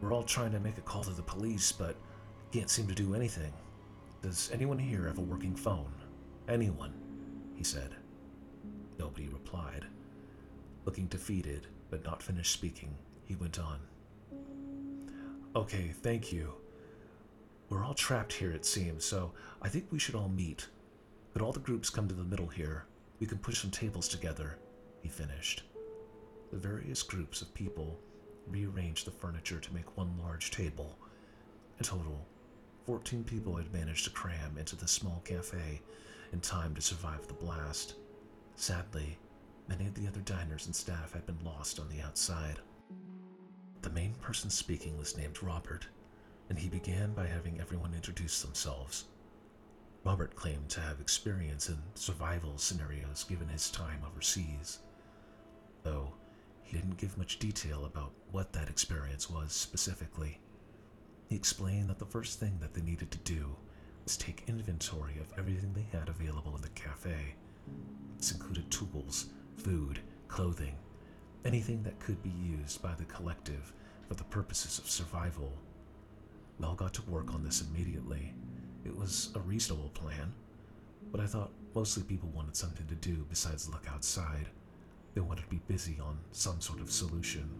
We're 0.00 0.12
all 0.12 0.22
trying 0.22 0.52
to 0.52 0.60
make 0.60 0.78
a 0.78 0.82
call 0.82 1.02
to 1.04 1.10
the 1.10 1.22
police, 1.22 1.72
but 1.72 1.96
can't 2.52 2.70
seem 2.70 2.86
to 2.86 2.94
do 2.94 3.14
anything. 3.14 3.52
Does 4.22 4.50
anyone 4.52 4.78
here 4.78 5.06
have 5.06 5.18
a 5.18 5.22
working 5.22 5.54
phone? 5.54 5.92
Anyone? 6.48 6.92
He 7.54 7.64
said. 7.64 7.94
Nobody 8.98 9.28
replied. 9.28 9.84
Looking 10.84 11.06
defeated, 11.06 11.66
but 11.90 12.04
not 12.04 12.22
finished 12.22 12.52
speaking, 12.52 12.94
he 13.24 13.34
went 13.34 13.58
on. 13.58 13.80
Okay, 15.56 15.92
thank 16.02 16.32
you. 16.32 16.54
We're 17.68 17.84
all 17.84 17.94
trapped 17.94 18.32
here, 18.32 18.52
it 18.52 18.64
seems, 18.64 19.04
so 19.04 19.32
I 19.60 19.68
think 19.68 19.86
we 19.90 19.98
should 19.98 20.14
all 20.14 20.28
meet. 20.28 20.68
Could 21.32 21.42
all 21.42 21.52
the 21.52 21.60
groups 21.60 21.90
come 21.90 22.08
to 22.08 22.14
the 22.14 22.24
middle 22.24 22.46
here? 22.46 22.86
We 23.20 23.26
can 23.26 23.38
push 23.38 23.60
some 23.60 23.70
tables 23.70 24.08
together, 24.08 24.58
he 25.02 25.08
finished. 25.08 25.64
The 26.50 26.56
various 26.56 27.02
groups 27.02 27.42
of 27.42 27.52
people 27.52 27.98
rearranged 28.50 29.06
the 29.06 29.10
furniture 29.10 29.60
to 29.60 29.74
make 29.74 29.96
one 29.96 30.18
large 30.22 30.50
table. 30.50 30.98
In 31.78 31.84
total, 31.84 32.26
14 32.86 33.24
people 33.24 33.56
had 33.56 33.72
managed 33.72 34.04
to 34.04 34.10
cram 34.10 34.56
into 34.58 34.76
the 34.76 34.88
small 34.88 35.20
cafe 35.24 35.80
in 36.32 36.40
time 36.40 36.74
to 36.74 36.80
survive 36.80 37.26
the 37.26 37.34
blast. 37.34 37.94
Sadly, 38.56 39.18
many 39.68 39.86
of 39.86 39.94
the 39.94 40.06
other 40.06 40.20
diners 40.20 40.66
and 40.66 40.74
staff 40.74 41.12
had 41.12 41.26
been 41.26 41.38
lost 41.44 41.78
on 41.78 41.88
the 41.88 42.00
outside. 42.00 42.58
The 43.82 43.90
main 43.90 44.14
person 44.14 44.50
speaking 44.50 44.98
was 44.98 45.16
named 45.16 45.42
Robert, 45.42 45.86
and 46.48 46.58
he 46.58 46.68
began 46.68 47.12
by 47.12 47.26
having 47.26 47.60
everyone 47.60 47.94
introduce 47.94 48.42
themselves. 48.42 49.04
Robert 50.04 50.34
claimed 50.34 50.68
to 50.70 50.80
have 50.80 51.00
experience 51.00 51.68
in 51.68 51.78
survival 51.94 52.56
scenarios 52.58 53.24
given 53.24 53.48
his 53.48 53.70
time 53.70 54.00
overseas, 54.06 54.78
though 55.82 56.12
he 56.68 56.76
didn't 56.76 56.98
give 56.98 57.16
much 57.16 57.38
detail 57.38 57.86
about 57.86 58.12
what 58.30 58.52
that 58.52 58.68
experience 58.68 59.30
was 59.30 59.54
specifically. 59.54 60.38
He 61.30 61.34
explained 61.34 61.88
that 61.88 61.98
the 61.98 62.04
first 62.04 62.38
thing 62.38 62.58
that 62.60 62.74
they 62.74 62.82
needed 62.82 63.10
to 63.10 63.18
do 63.18 63.56
was 64.04 64.18
take 64.18 64.44
inventory 64.46 65.14
of 65.18 65.32
everything 65.38 65.72
they 65.72 65.98
had 65.98 66.10
available 66.10 66.54
in 66.54 66.60
the 66.60 66.68
cafe. 66.70 67.34
This 68.18 68.32
included 68.32 68.70
tools, 68.70 69.30
food, 69.56 70.00
clothing, 70.28 70.74
anything 71.46 71.82
that 71.84 72.00
could 72.00 72.22
be 72.22 72.34
used 72.38 72.82
by 72.82 72.94
the 72.96 73.04
collective 73.06 73.72
for 74.06 74.14
the 74.14 74.24
purposes 74.24 74.78
of 74.78 74.90
survival. 74.90 75.50
All 76.62 76.74
got 76.74 76.92
to 76.94 77.10
work 77.10 77.32
on 77.32 77.42
this 77.42 77.62
immediately. 77.62 78.34
It 78.84 78.94
was 78.94 79.30
a 79.34 79.40
reasonable 79.40 79.88
plan, 79.94 80.34
but 81.10 81.22
I 81.22 81.26
thought 81.26 81.50
mostly 81.74 82.02
people 82.02 82.28
wanted 82.34 82.56
something 82.56 82.86
to 82.88 82.94
do 82.94 83.24
besides 83.30 83.70
look 83.70 83.86
outside. 83.90 84.48
They 85.18 85.22
wanted 85.22 85.42
to 85.42 85.48
be 85.48 85.60
busy 85.66 85.98
on 86.00 86.16
some 86.30 86.60
sort 86.60 86.78
of 86.78 86.92
solution. 86.92 87.50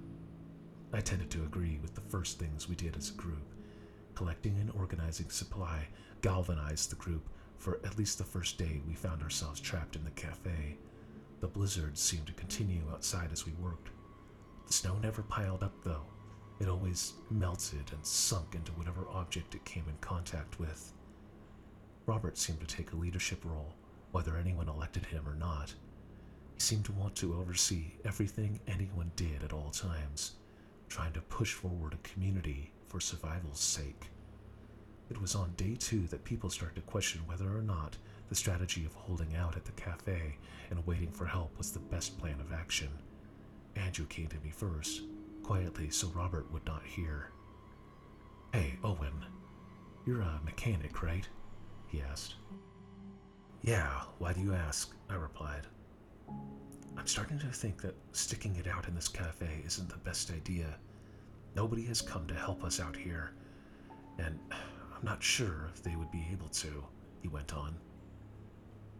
I 0.92 1.00
tended 1.00 1.28
to 1.32 1.42
agree 1.42 1.80
with 1.82 1.92
the 1.92 2.00
first 2.00 2.38
things 2.38 2.68
we 2.68 2.76
did 2.76 2.96
as 2.96 3.10
a 3.10 3.14
group. 3.14 3.52
Collecting 4.14 4.56
and 4.60 4.70
organizing 4.78 5.28
supply 5.28 5.88
galvanized 6.20 6.92
the 6.92 6.94
group 6.94 7.28
for 7.56 7.80
at 7.84 7.98
least 7.98 8.16
the 8.16 8.22
first 8.22 8.58
day 8.58 8.80
we 8.86 8.94
found 8.94 9.24
ourselves 9.24 9.58
trapped 9.58 9.96
in 9.96 10.04
the 10.04 10.12
cafe. 10.12 10.78
The 11.40 11.48
blizzard 11.48 11.98
seemed 11.98 12.28
to 12.28 12.32
continue 12.32 12.82
outside 12.92 13.32
as 13.32 13.44
we 13.44 13.54
worked. 13.54 13.88
The 14.68 14.72
snow 14.72 14.96
never 15.02 15.24
piled 15.24 15.64
up, 15.64 15.74
though. 15.82 16.06
It 16.60 16.68
always 16.68 17.14
melted 17.28 17.90
and 17.90 18.06
sunk 18.06 18.54
into 18.54 18.70
whatever 18.74 19.08
object 19.12 19.56
it 19.56 19.64
came 19.64 19.88
in 19.88 19.96
contact 20.00 20.60
with. 20.60 20.92
Robert 22.06 22.38
seemed 22.38 22.60
to 22.60 22.66
take 22.66 22.92
a 22.92 22.96
leadership 22.96 23.44
role, 23.44 23.74
whether 24.12 24.36
anyone 24.36 24.68
elected 24.68 25.06
him 25.06 25.28
or 25.28 25.34
not. 25.34 25.74
He 26.58 26.62
seemed 26.62 26.86
to 26.86 26.92
want 26.92 27.14
to 27.16 27.36
oversee 27.38 27.92
everything 28.04 28.58
anyone 28.66 29.12
did 29.14 29.44
at 29.44 29.52
all 29.52 29.70
times, 29.70 30.32
trying 30.88 31.12
to 31.12 31.20
push 31.20 31.52
forward 31.52 31.94
a 31.94 32.08
community 32.08 32.72
for 32.88 32.98
survival's 32.98 33.60
sake. 33.60 34.10
It 35.08 35.20
was 35.20 35.36
on 35.36 35.52
day 35.56 35.76
two 35.78 36.08
that 36.08 36.24
people 36.24 36.50
started 36.50 36.74
to 36.74 36.80
question 36.80 37.20
whether 37.26 37.56
or 37.56 37.62
not 37.62 37.96
the 38.28 38.34
strategy 38.34 38.84
of 38.84 38.92
holding 38.94 39.36
out 39.36 39.54
at 39.54 39.66
the 39.66 39.72
cafe 39.80 40.34
and 40.70 40.84
waiting 40.84 41.12
for 41.12 41.26
help 41.26 41.56
was 41.56 41.70
the 41.70 41.78
best 41.78 42.18
plan 42.18 42.40
of 42.40 42.52
action. 42.52 42.88
Andrew 43.76 44.06
came 44.06 44.26
to 44.26 44.40
me 44.40 44.50
first, 44.50 45.02
quietly 45.44 45.90
so 45.90 46.08
Robert 46.08 46.50
would 46.52 46.66
not 46.66 46.82
hear. 46.84 47.30
Hey, 48.52 48.80
Owen, 48.82 49.24
you're 50.04 50.22
a 50.22 50.40
mechanic, 50.44 51.04
right? 51.04 51.28
he 51.86 52.02
asked. 52.02 52.34
Yeah, 53.62 54.02
why 54.18 54.32
do 54.32 54.40
you 54.40 54.54
ask? 54.54 54.92
I 55.08 55.14
replied. 55.14 55.68
I'm 56.96 57.06
starting 57.06 57.38
to 57.38 57.46
think 57.46 57.80
that 57.82 57.94
sticking 58.12 58.56
it 58.56 58.66
out 58.66 58.88
in 58.88 58.94
this 58.94 59.08
cafe 59.08 59.62
isn't 59.64 59.88
the 59.88 59.98
best 59.98 60.30
idea. 60.30 60.66
Nobody 61.54 61.84
has 61.86 62.02
come 62.02 62.26
to 62.26 62.34
help 62.34 62.64
us 62.64 62.80
out 62.80 62.96
here, 62.96 63.32
and 64.18 64.38
I'm 64.50 65.04
not 65.04 65.22
sure 65.22 65.70
if 65.72 65.82
they 65.82 65.96
would 65.96 66.10
be 66.10 66.26
able 66.32 66.48
to, 66.48 66.84
he 67.22 67.28
went 67.28 67.54
on. 67.54 67.74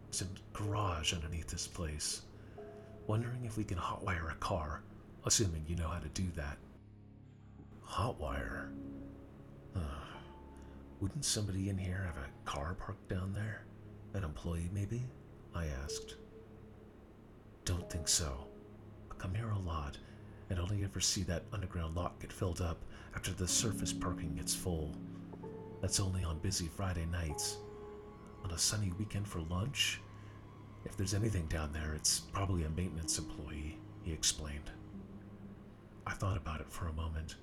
There's 0.07 0.23
a 0.23 0.57
garage 0.57 1.13
underneath 1.13 1.49
this 1.49 1.67
place. 1.67 2.23
Wondering 3.07 3.45
if 3.45 3.57
we 3.57 3.65
can 3.65 3.79
hotwire 3.79 4.33
a 4.33 4.37
car, 4.37 4.83
assuming 5.25 5.65
you 5.67 5.77
know 5.77 5.89
how 5.89 5.99
to 5.99 6.09
do 6.09 6.25
that. 6.37 6.59
Hotwire? 7.87 8.71
Uh, 9.75 9.81
wouldn't 11.01 11.25
somebody 11.25 11.69
in 11.69 11.79
here 11.79 12.05
have 12.07 12.17
a 12.17 12.51
car 12.51 12.75
parked 12.75 13.09
down 13.09 13.33
there? 13.33 13.65
An 14.15 14.25
employee, 14.25 14.71
maybe? 14.73 15.05
I 15.55 15.67
asked. 15.85 16.17
Don't 17.69 17.91
think 17.91 18.09
so. 18.09 18.47
I 19.11 19.15
come 19.17 19.35
here 19.35 19.51
a 19.51 19.59
lot 19.59 19.99
and 20.49 20.59
only 20.59 20.85
ever 20.85 21.01
see 21.01 21.23
that 21.25 21.43
underground 21.53 21.95
lot 21.95 22.19
get 22.19 22.33
filled 22.33 22.63
up 22.63 22.83
after 23.15 23.31
the 23.31 23.47
surface 23.47 23.93
parking 23.93 24.35
gets 24.35 24.55
full. 24.55 24.97
That's 25.83 26.01
only 26.01 26.25
on 26.25 26.39
busy 26.39 26.67
Friday 26.67 27.05
nights. 27.05 27.59
On 28.43 28.51
a 28.53 28.57
sunny 28.57 28.91
weekend 28.99 29.29
for 29.29 29.41
lunch? 29.51 30.01
If 30.87 30.97
there's 30.97 31.13
anything 31.13 31.45
down 31.49 31.71
there, 31.75 31.93
it's 31.95 32.21
probably 32.21 32.65
a 32.65 32.71
maintenance 32.71 33.19
employee, 33.19 33.77
he 34.03 34.15
explained. 34.15 34.71
I 36.07 36.15
thought 36.15 36.39
about 36.39 36.63
it 36.63 36.73
for 36.73 36.87
a 36.87 36.93
moment. 36.95 37.35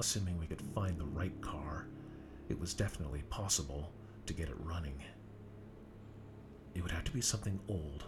Assuming 0.00 0.36
we 0.36 0.46
could 0.46 0.62
find 0.74 0.98
the 0.98 1.04
right 1.04 1.40
car, 1.40 1.86
it 2.48 2.58
was 2.58 2.74
definitely 2.74 3.22
possible 3.30 3.92
to 4.26 4.34
get 4.34 4.48
it 4.48 4.56
running. 4.64 5.00
It 6.74 6.82
would 6.82 6.90
have 6.90 7.04
to 7.04 7.12
be 7.12 7.20
something 7.20 7.58
old, 7.68 8.04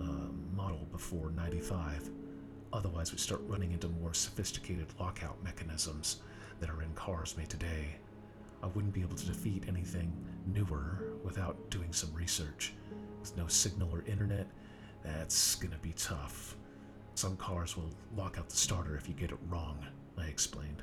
a 0.00 0.56
model 0.56 0.86
before 0.90 1.30
95. 1.30 2.10
Otherwise, 2.72 3.12
we 3.12 3.18
start 3.18 3.42
running 3.46 3.72
into 3.72 3.88
more 3.88 4.14
sophisticated 4.14 4.86
lockout 4.98 5.42
mechanisms 5.42 6.20
that 6.60 6.70
are 6.70 6.82
in 6.82 6.92
cars 6.94 7.36
made 7.36 7.48
today. 7.48 7.96
I 8.62 8.66
wouldn't 8.68 8.94
be 8.94 9.02
able 9.02 9.16
to 9.16 9.26
defeat 9.26 9.64
anything 9.68 10.12
newer 10.46 11.14
without 11.22 11.70
doing 11.70 11.92
some 11.92 12.12
research. 12.14 12.72
With 13.20 13.36
no 13.36 13.46
signal 13.46 13.90
or 13.92 14.02
internet, 14.02 14.46
that's 15.04 15.54
gonna 15.54 15.78
be 15.80 15.92
tough. 15.92 16.56
Some 17.14 17.36
cars 17.36 17.76
will 17.76 17.90
lock 18.16 18.38
out 18.38 18.48
the 18.48 18.56
starter 18.56 18.96
if 18.96 19.08
you 19.08 19.14
get 19.14 19.32
it 19.32 19.38
wrong, 19.48 19.84
I 20.16 20.26
explained. 20.26 20.82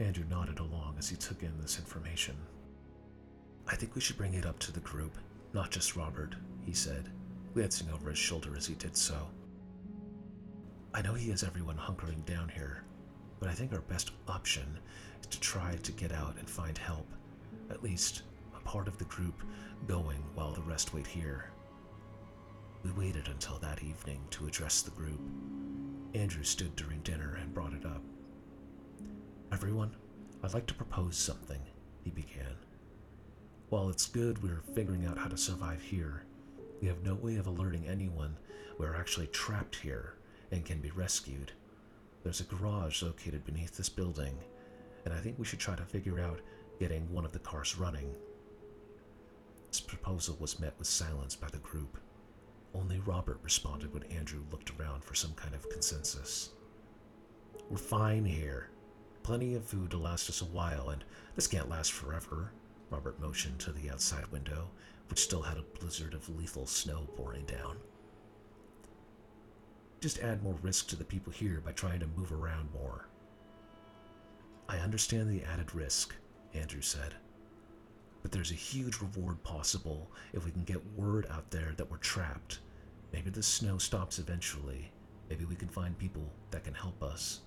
Andrew 0.00 0.24
nodded 0.28 0.58
along 0.58 0.96
as 0.98 1.08
he 1.08 1.16
took 1.16 1.42
in 1.42 1.58
this 1.60 1.78
information. 1.78 2.36
I 3.68 3.76
think 3.76 3.94
we 3.94 4.00
should 4.00 4.16
bring 4.16 4.34
it 4.34 4.46
up 4.46 4.58
to 4.60 4.72
the 4.72 4.80
group, 4.80 5.16
not 5.52 5.70
just 5.70 5.96
Robert, 5.96 6.34
he 6.64 6.72
said, 6.72 7.10
glancing 7.54 7.90
over 7.90 8.10
his 8.10 8.18
shoulder 8.18 8.56
as 8.56 8.66
he 8.66 8.74
did 8.74 8.96
so. 8.96 9.28
I 10.94 11.02
know 11.02 11.14
he 11.14 11.30
has 11.30 11.42
everyone 11.42 11.76
hunkering 11.76 12.24
down 12.24 12.48
here, 12.48 12.84
but 13.40 13.48
I 13.48 13.52
think 13.52 13.72
our 13.72 13.80
best 13.80 14.12
option 14.28 14.78
is 15.20 15.26
to 15.26 15.40
try 15.40 15.76
to 15.82 15.92
get 15.92 16.12
out 16.12 16.36
and 16.38 16.48
find 16.48 16.76
help. 16.76 17.06
At 17.70 17.82
least 17.82 18.22
a 18.56 18.60
part 18.60 18.88
of 18.88 18.98
the 18.98 19.04
group 19.04 19.42
going 19.86 20.22
while 20.34 20.52
the 20.52 20.62
rest 20.62 20.94
wait 20.94 21.06
here. 21.06 21.50
We 22.84 22.92
waited 22.92 23.28
until 23.28 23.58
that 23.58 23.82
evening 23.82 24.20
to 24.30 24.46
address 24.46 24.82
the 24.82 24.90
group. 24.90 25.20
Andrew 26.14 26.42
stood 26.44 26.74
during 26.76 27.00
dinner 27.00 27.38
and 27.40 27.54
brought 27.54 27.72
it 27.72 27.86
up. 27.86 28.02
Everyone, 29.52 29.94
I'd 30.42 30.54
like 30.54 30.66
to 30.66 30.74
propose 30.74 31.16
something, 31.16 31.60
he 32.02 32.10
began. 32.10 32.56
While 33.72 33.88
it's 33.88 34.06
good 34.06 34.42
we're 34.42 34.60
figuring 34.74 35.06
out 35.06 35.16
how 35.16 35.28
to 35.28 35.36
survive 35.38 35.80
here, 35.80 36.24
we 36.82 36.88
have 36.88 37.02
no 37.02 37.14
way 37.14 37.36
of 37.36 37.46
alerting 37.46 37.88
anyone 37.88 38.36
we're 38.76 38.94
actually 38.94 39.28
trapped 39.28 39.76
here 39.76 40.16
and 40.50 40.62
can 40.62 40.78
be 40.78 40.90
rescued. 40.90 41.52
There's 42.22 42.40
a 42.40 42.44
garage 42.44 43.02
located 43.02 43.46
beneath 43.46 43.74
this 43.74 43.88
building, 43.88 44.36
and 45.06 45.14
I 45.14 45.20
think 45.20 45.38
we 45.38 45.46
should 45.46 45.58
try 45.58 45.74
to 45.74 45.86
figure 45.86 46.20
out 46.20 46.42
getting 46.78 47.10
one 47.10 47.24
of 47.24 47.32
the 47.32 47.38
cars 47.38 47.78
running. 47.78 48.14
This 49.70 49.80
proposal 49.80 50.36
was 50.38 50.60
met 50.60 50.74
with 50.78 50.86
silence 50.86 51.34
by 51.34 51.48
the 51.48 51.56
group. 51.56 51.96
Only 52.74 52.98
Robert 52.98 53.40
responded 53.42 53.94
when 53.94 54.02
Andrew 54.12 54.42
looked 54.52 54.70
around 54.78 55.02
for 55.02 55.14
some 55.14 55.32
kind 55.32 55.54
of 55.54 55.70
consensus. 55.70 56.50
We're 57.70 57.78
fine 57.78 58.26
here. 58.26 58.68
Plenty 59.22 59.54
of 59.54 59.64
food 59.64 59.92
to 59.92 59.96
last 59.96 60.28
us 60.28 60.42
a 60.42 60.44
while, 60.44 60.90
and 60.90 61.02
this 61.36 61.46
can't 61.46 61.70
last 61.70 61.92
forever. 61.92 62.52
Robert 62.92 63.18
motioned 63.18 63.58
to 63.60 63.72
the 63.72 63.90
outside 63.90 64.26
window, 64.26 64.68
which 65.08 65.22
still 65.22 65.40
had 65.40 65.56
a 65.56 65.78
blizzard 65.80 66.12
of 66.12 66.28
lethal 66.28 66.66
snow 66.66 67.08
pouring 67.16 67.46
down. 67.46 67.78
Just 70.02 70.18
add 70.18 70.42
more 70.42 70.58
risk 70.60 70.88
to 70.88 70.96
the 70.96 71.04
people 71.04 71.32
here 71.32 71.62
by 71.64 71.72
trying 71.72 72.00
to 72.00 72.06
move 72.08 72.32
around 72.32 72.68
more. 72.74 73.08
I 74.68 74.76
understand 74.76 75.30
the 75.30 75.42
added 75.44 75.74
risk, 75.74 76.14
Andrew 76.52 76.82
said. 76.82 77.14
But 78.20 78.30
there's 78.30 78.50
a 78.50 78.54
huge 78.54 79.00
reward 79.00 79.42
possible 79.42 80.10
if 80.34 80.44
we 80.44 80.50
can 80.50 80.64
get 80.64 80.94
word 80.94 81.26
out 81.30 81.50
there 81.50 81.72
that 81.78 81.90
we're 81.90 81.96
trapped. 81.96 82.58
Maybe 83.10 83.30
the 83.30 83.42
snow 83.42 83.78
stops 83.78 84.18
eventually. 84.18 84.92
Maybe 85.30 85.46
we 85.46 85.56
can 85.56 85.68
find 85.68 85.96
people 85.98 86.30
that 86.50 86.64
can 86.64 86.74
help 86.74 87.02
us. 87.02 87.40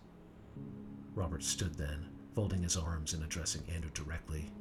Robert 1.13 1.43
stood 1.43 1.75
then, 1.75 2.07
folding 2.33 2.63
his 2.63 2.77
arms 2.77 3.13
and 3.13 3.23
addressing 3.23 3.61
Andrew 3.73 3.91
directly. 3.93 4.51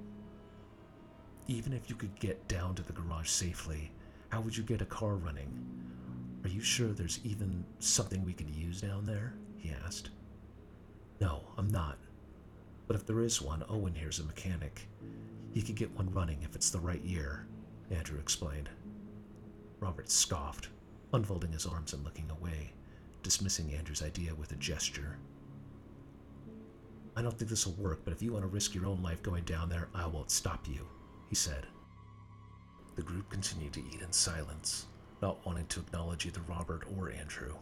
Even 1.46 1.72
if 1.72 1.90
you 1.90 1.96
could 1.96 2.18
get 2.18 2.48
down 2.48 2.74
to 2.74 2.82
the 2.82 2.92
garage 2.92 3.28
safely, 3.28 3.90
how 4.30 4.40
would 4.40 4.56
you 4.56 4.62
get 4.64 4.80
a 4.80 4.86
car 4.86 5.14
running? 5.14 5.50
Are 6.42 6.48
you 6.48 6.60
sure 6.60 6.88
there's 6.88 7.20
even 7.24 7.64
something 7.78 8.24
we 8.24 8.32
could 8.32 8.50
use 8.50 8.80
down 8.80 9.04
there? 9.04 9.34
he 9.58 9.72
asked. 9.84 10.10
No, 11.20 11.42
I'm 11.56 11.68
not. 11.68 11.98
But 12.86 12.96
if 12.96 13.06
there 13.06 13.20
is 13.20 13.40
one, 13.40 13.64
Owen 13.68 13.94
here's 13.94 14.18
a 14.18 14.24
mechanic. 14.24 14.88
He 15.52 15.62
could 15.62 15.76
get 15.76 15.94
one 15.96 16.12
running 16.12 16.42
if 16.42 16.54
it's 16.54 16.70
the 16.70 16.80
right 16.80 17.02
year, 17.02 17.46
Andrew 17.90 18.18
explained. 18.18 18.68
Robert 19.80 20.10
scoffed, 20.10 20.68
unfolding 21.12 21.52
his 21.52 21.66
arms 21.66 21.92
and 21.92 22.04
looking 22.04 22.30
away, 22.30 22.72
dismissing 23.22 23.72
Andrew's 23.72 24.02
idea 24.02 24.34
with 24.34 24.52
a 24.52 24.56
gesture. 24.56 25.18
I 27.16 27.22
don't 27.22 27.38
think 27.38 27.50
this 27.50 27.66
will 27.66 27.74
work, 27.74 28.00
but 28.04 28.12
if 28.12 28.22
you 28.22 28.32
want 28.32 28.44
to 28.44 28.48
risk 28.48 28.74
your 28.74 28.86
own 28.86 29.02
life 29.02 29.22
going 29.22 29.44
down 29.44 29.68
there, 29.68 29.88
I 29.94 30.06
won't 30.06 30.30
stop 30.30 30.66
you, 30.66 30.86
he 31.34 31.36
said. 31.36 31.66
The 32.94 33.02
group 33.02 33.28
continued 33.28 33.72
to 33.72 33.82
eat 33.92 34.02
in 34.02 34.12
silence, 34.12 34.86
not 35.20 35.44
wanting 35.44 35.66
to 35.66 35.80
acknowledge 35.80 36.26
either 36.26 36.40
Robert 36.46 36.84
or 36.96 37.10
Andrew. 37.10 37.56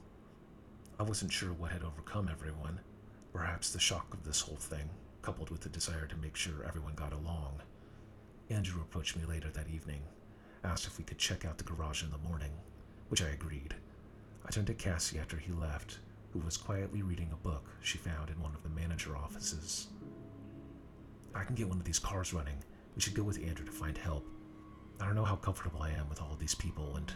I 1.00 1.04
wasn't 1.04 1.32
sure 1.32 1.54
what 1.54 1.72
had 1.72 1.82
overcome 1.82 2.28
everyone, 2.30 2.78
perhaps 3.32 3.70
the 3.70 3.80
shock 3.80 4.12
of 4.12 4.24
this 4.24 4.42
whole 4.42 4.58
thing, 4.58 4.90
coupled 5.22 5.48
with 5.48 5.62
the 5.62 5.70
desire 5.70 6.06
to 6.06 6.16
make 6.18 6.36
sure 6.36 6.66
everyone 6.66 6.92
got 6.92 7.14
along. 7.14 7.62
Andrew 8.50 8.82
approached 8.82 9.16
me 9.16 9.24
later 9.24 9.48
that 9.48 9.70
evening, 9.74 10.02
asked 10.64 10.86
if 10.86 10.98
we 10.98 11.04
could 11.04 11.16
check 11.16 11.46
out 11.46 11.56
the 11.56 11.64
garage 11.64 12.02
in 12.02 12.10
the 12.10 12.28
morning, 12.28 12.52
which 13.08 13.22
I 13.22 13.28
agreed. 13.28 13.74
I 14.44 14.50
turned 14.50 14.66
to 14.66 14.74
Cassie 14.74 15.18
after 15.18 15.38
he 15.38 15.50
left, 15.52 15.96
who 16.34 16.40
was 16.40 16.58
quietly 16.58 17.00
reading 17.00 17.30
a 17.32 17.36
book 17.36 17.64
she 17.80 17.96
found 17.96 18.28
in 18.28 18.38
one 18.38 18.54
of 18.54 18.62
the 18.64 18.68
manager 18.68 19.16
offices. 19.16 19.86
I 21.34 21.44
can 21.44 21.54
get 21.54 21.70
one 21.70 21.78
of 21.78 21.84
these 21.84 21.98
cars 21.98 22.34
running. 22.34 22.58
We 22.94 23.00
should 23.00 23.14
go 23.14 23.22
with 23.22 23.42
Andrew 23.42 23.64
to 23.64 23.72
find 23.72 23.96
help. 23.96 24.26
I 25.00 25.06
don't 25.06 25.14
know 25.14 25.24
how 25.24 25.36
comfortable 25.36 25.82
I 25.82 25.90
am 25.90 26.08
with 26.08 26.20
all 26.20 26.36
these 26.38 26.54
people, 26.54 26.96
and 26.96 27.12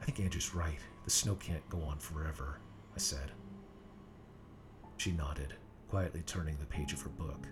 I 0.00 0.04
think 0.04 0.20
Andrew's 0.20 0.54
right. 0.54 0.78
The 1.04 1.10
snow 1.10 1.34
can't 1.36 1.68
go 1.68 1.80
on 1.82 1.98
forever, 1.98 2.58
I 2.94 2.98
said. 2.98 3.32
She 4.96 5.12
nodded, 5.12 5.54
quietly 5.88 6.22
turning 6.26 6.56
the 6.58 6.66
page 6.66 6.92
of 6.92 7.00
her 7.02 7.10
book. 7.10 7.46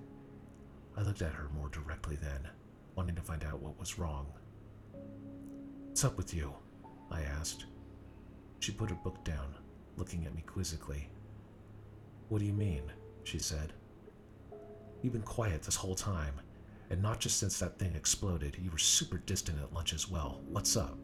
I 0.97 1.03
looked 1.03 1.23
at 1.23 1.33
her 1.33 1.49
more 1.55 1.69
directly 1.69 2.17
then, 2.17 2.49
wanting 2.95 3.15
to 3.17 3.23
find 3.23 3.45
out 3.45 3.61
what 3.61 3.79
was 3.79 3.99
wrong. 3.99 4.27
What's 5.87 6.05
up 6.05 6.17
with 6.17 6.35
you? 6.35 6.53
I 7.11 7.23
asked. 7.23 7.67
She 8.61 8.73
put 8.73 8.91
her 8.91 8.97
book 8.97 9.25
down, 9.25 9.55
looking 9.97 10.27
at 10.27 10.35
me 10.35 10.43
quizzically. 10.47 11.09
What 12.29 12.39
do 12.39 12.47
you 12.47 12.53
mean? 12.53 12.83
she 13.25 13.39
said. 13.39 13.73
You've 15.03 15.13
been 15.13 15.23
quiet 15.23 15.63
this 15.63 15.77
whole 15.77 15.95
time, 15.95 16.35
and 16.91 17.01
not 17.01 17.21
just 17.21 17.39
since 17.39 17.59
that 17.61 17.79
thing 17.79 17.95
exploded. 17.95 18.57
You 18.61 18.71
were 18.71 18.79
super 18.79 19.19
distant 19.19 19.59
at 19.63 19.73
lunch 19.73 19.93
as 19.93 20.11
well. 20.11 20.41
What's 20.49 20.77
up? 20.77 20.99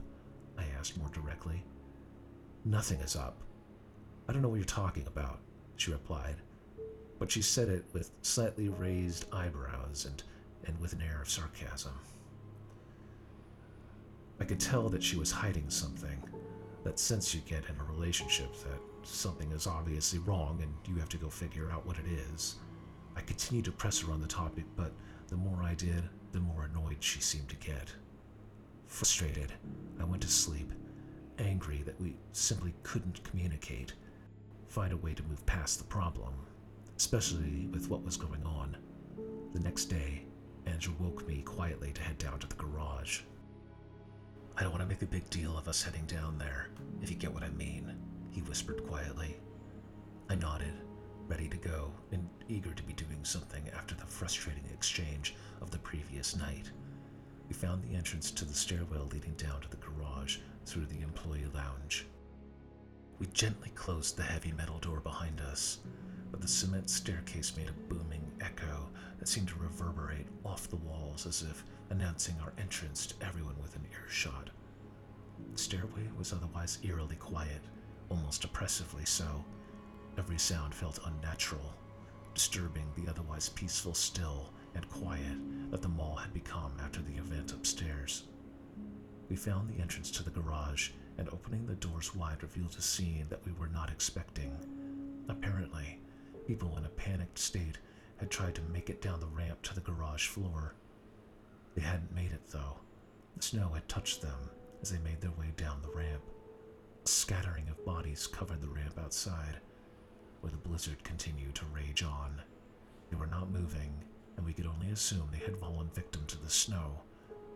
I 0.58 0.64
asked 0.78 0.98
more 0.98 1.08
directly. 1.10 1.62
Nothing 2.64 2.98
is 3.00 3.14
up. 3.14 3.42
I 4.28 4.32
don't 4.32 4.42
know 4.42 4.48
what 4.48 4.56
you're 4.56 4.64
talking 4.64 5.06
about, 5.06 5.38
she 5.76 5.92
replied, 5.92 6.36
but 7.20 7.30
she 7.30 7.42
said 7.42 7.68
it 7.68 7.84
with 7.92 8.10
slightly 8.22 8.68
raised 8.68 9.26
eyebrows 9.32 10.06
and, 10.06 10.22
and 10.64 10.78
with 10.80 10.92
an 10.92 11.02
air 11.02 11.20
of 11.22 11.30
sarcasm. 11.30 11.92
I 14.40 14.44
could 14.44 14.58
tell 14.58 14.88
that 14.88 15.02
she 15.02 15.16
was 15.16 15.30
hiding 15.30 15.70
something, 15.70 16.22
that 16.82 16.98
sense 16.98 17.34
you 17.34 17.40
get 17.42 17.64
in 17.68 17.80
a 17.80 17.92
relationship 17.92 18.52
that 18.64 18.80
something 19.02 19.50
is 19.52 19.68
obviously 19.68 20.18
wrong 20.18 20.58
and 20.60 20.74
you 20.92 21.00
have 21.00 21.08
to 21.10 21.16
go 21.16 21.30
figure 21.30 21.70
out 21.70 21.86
what 21.86 21.96
it 21.98 22.06
is. 22.34 22.56
I 23.16 23.20
continued 23.20 23.64
to 23.66 23.72
press 23.72 24.00
her 24.00 24.12
on 24.12 24.20
the 24.20 24.26
topic, 24.26 24.64
but 24.76 24.92
the 25.28 25.36
more 25.36 25.62
I 25.62 25.74
did, 25.74 26.08
the 26.32 26.40
more 26.40 26.64
annoyed 26.64 26.98
she 27.00 27.20
seemed 27.20 27.48
to 27.48 27.56
get. 27.56 27.92
Frustrated, 28.86 29.52
I 30.00 30.04
went 30.04 30.22
to 30.22 30.28
sleep, 30.28 30.72
angry 31.38 31.82
that 31.84 32.00
we 32.00 32.14
simply 32.32 32.74
couldn't 32.82 33.24
communicate, 33.24 33.94
find 34.68 34.92
a 34.92 34.96
way 34.96 35.14
to 35.14 35.22
move 35.24 35.44
past 35.46 35.78
the 35.78 35.84
problem, 35.84 36.34
especially 36.96 37.68
with 37.72 37.88
what 37.90 38.04
was 38.04 38.16
going 38.16 38.44
on. 38.44 38.76
The 39.52 39.60
next 39.60 39.86
day, 39.86 40.22
Andrew 40.66 40.94
woke 40.98 41.26
me 41.26 41.42
quietly 41.42 41.92
to 41.92 42.02
head 42.02 42.18
down 42.18 42.38
to 42.40 42.46
the 42.46 42.54
garage. 42.56 43.20
I 44.56 44.62
don't 44.62 44.70
want 44.70 44.82
to 44.82 44.88
make 44.88 45.02
a 45.02 45.06
big 45.06 45.28
deal 45.30 45.56
of 45.58 45.68
us 45.68 45.82
heading 45.82 46.06
down 46.06 46.38
there, 46.38 46.68
if 47.02 47.10
you 47.10 47.16
get 47.16 47.32
what 47.32 47.42
I 47.42 47.50
mean, 47.50 47.94
he 48.30 48.40
whispered 48.42 48.86
quietly. 48.86 49.36
I 50.28 50.34
nodded, 50.34 50.72
ready 51.28 51.48
to 51.48 51.56
go 51.56 51.90
and 52.12 52.28
eager 52.48 52.72
to 52.72 52.82
be 52.82 52.92
doing 52.92 53.24
something 53.24 53.62
after 53.76 53.94
the 53.94 54.06
frustrating 54.06 54.64
exchange 54.72 55.34
of 55.60 55.70
the 55.70 55.78
previous 55.78 56.36
night. 56.36 56.70
We 57.48 57.54
found 57.54 57.82
the 57.82 57.96
entrance 57.96 58.30
to 58.32 58.44
the 58.44 58.54
stairwell 58.54 59.08
leading 59.12 59.34
down 59.34 59.60
to 59.62 59.68
the 59.68 59.76
garage 59.76 60.38
through 60.64 60.86
the 60.86 61.00
employee 61.02 61.46
lounge. 61.54 62.06
We 63.18 63.26
gently 63.28 63.70
closed 63.70 64.16
the 64.16 64.22
heavy 64.22 64.52
metal 64.52 64.78
door 64.78 65.00
behind 65.00 65.40
us, 65.40 65.78
but 66.30 66.40
the 66.40 66.48
cement 66.48 66.90
staircase 66.90 67.56
made 67.56 67.68
a 67.68 67.92
booming 67.94 68.30
echo 68.40 68.88
that 69.18 69.28
seemed 69.28 69.48
to 69.48 69.58
reverberate 69.58 70.26
off 70.44 70.68
the 70.68 70.76
walls 70.76 71.26
as 71.26 71.42
if 71.42 71.64
announcing 71.90 72.36
our 72.42 72.52
entrance 72.58 73.06
to 73.06 73.14
everyone 73.24 73.56
within 73.62 73.82
earshot. 73.92 74.50
The 75.52 75.58
stairway 75.58 76.08
was 76.16 76.32
otherwise 76.32 76.78
eerily 76.82 77.16
quiet, 77.16 77.62
almost 78.10 78.44
oppressively 78.44 79.04
so. 79.04 79.44
Every 80.18 80.38
sound 80.38 80.74
felt 80.74 80.98
unnatural, 81.04 81.74
disturbing 82.34 82.86
the 82.96 83.08
otherwise 83.10 83.50
peaceful 83.50 83.94
still 83.94 84.52
and 84.74 84.88
quiet 84.88 85.36
that 85.70 85.82
the 85.82 85.88
mall 85.88 86.16
had 86.16 86.32
become 86.32 86.72
after 86.82 87.02
the 87.02 87.16
event 87.16 87.52
upstairs. 87.52 88.24
We 89.28 89.36
found 89.36 89.68
the 89.68 89.80
entrance 89.80 90.10
to 90.12 90.22
the 90.22 90.30
garage, 90.30 90.90
and 91.18 91.28
opening 91.30 91.66
the 91.66 91.74
doors 91.74 92.14
wide 92.14 92.42
revealed 92.42 92.76
a 92.78 92.82
scene 92.82 93.26
that 93.28 93.44
we 93.44 93.52
were 93.52 93.68
not 93.68 93.90
expecting. 93.90 94.56
Apparently, 95.28 96.00
people 96.46 96.76
in 96.78 96.84
a 96.84 96.90
panicked 96.90 97.38
state 97.38 97.78
had 98.18 98.30
tried 98.30 98.54
to 98.54 98.62
make 98.72 98.88
it 98.88 99.02
down 99.02 99.20
the 99.20 99.26
ramp 99.26 99.60
to 99.62 99.74
the 99.74 99.80
garage 99.80 100.28
floor. 100.28 100.74
They 101.74 101.82
hadn't 101.82 102.14
made 102.14 102.32
it, 102.32 102.48
though. 102.50 102.78
The 103.36 103.42
snow 103.42 103.70
had 103.74 103.88
touched 103.88 104.22
them 104.22 104.50
as 104.80 104.90
they 104.90 104.98
made 104.98 105.20
their 105.20 105.32
way 105.32 105.52
down 105.56 105.82
the 105.82 105.90
ramp. 105.90 106.22
A 107.04 107.08
scattering 107.08 107.68
of 107.68 107.84
bodies 107.84 108.26
covered 108.26 108.60
the 108.60 108.68
ramp 108.68 108.98
outside, 108.98 109.60
where 110.46 110.52
the 110.52 110.68
blizzard 110.68 111.02
continued 111.02 111.56
to 111.56 111.64
rage 111.74 112.04
on. 112.04 112.40
They 113.10 113.16
were 113.16 113.26
not 113.26 113.50
moving, 113.50 113.92
and 114.36 114.46
we 114.46 114.52
could 114.52 114.68
only 114.68 114.90
assume 114.92 115.28
they 115.32 115.44
had 115.44 115.58
fallen 115.58 115.90
victim 115.92 116.22
to 116.28 116.40
the 116.40 116.48
snow, 116.48 117.00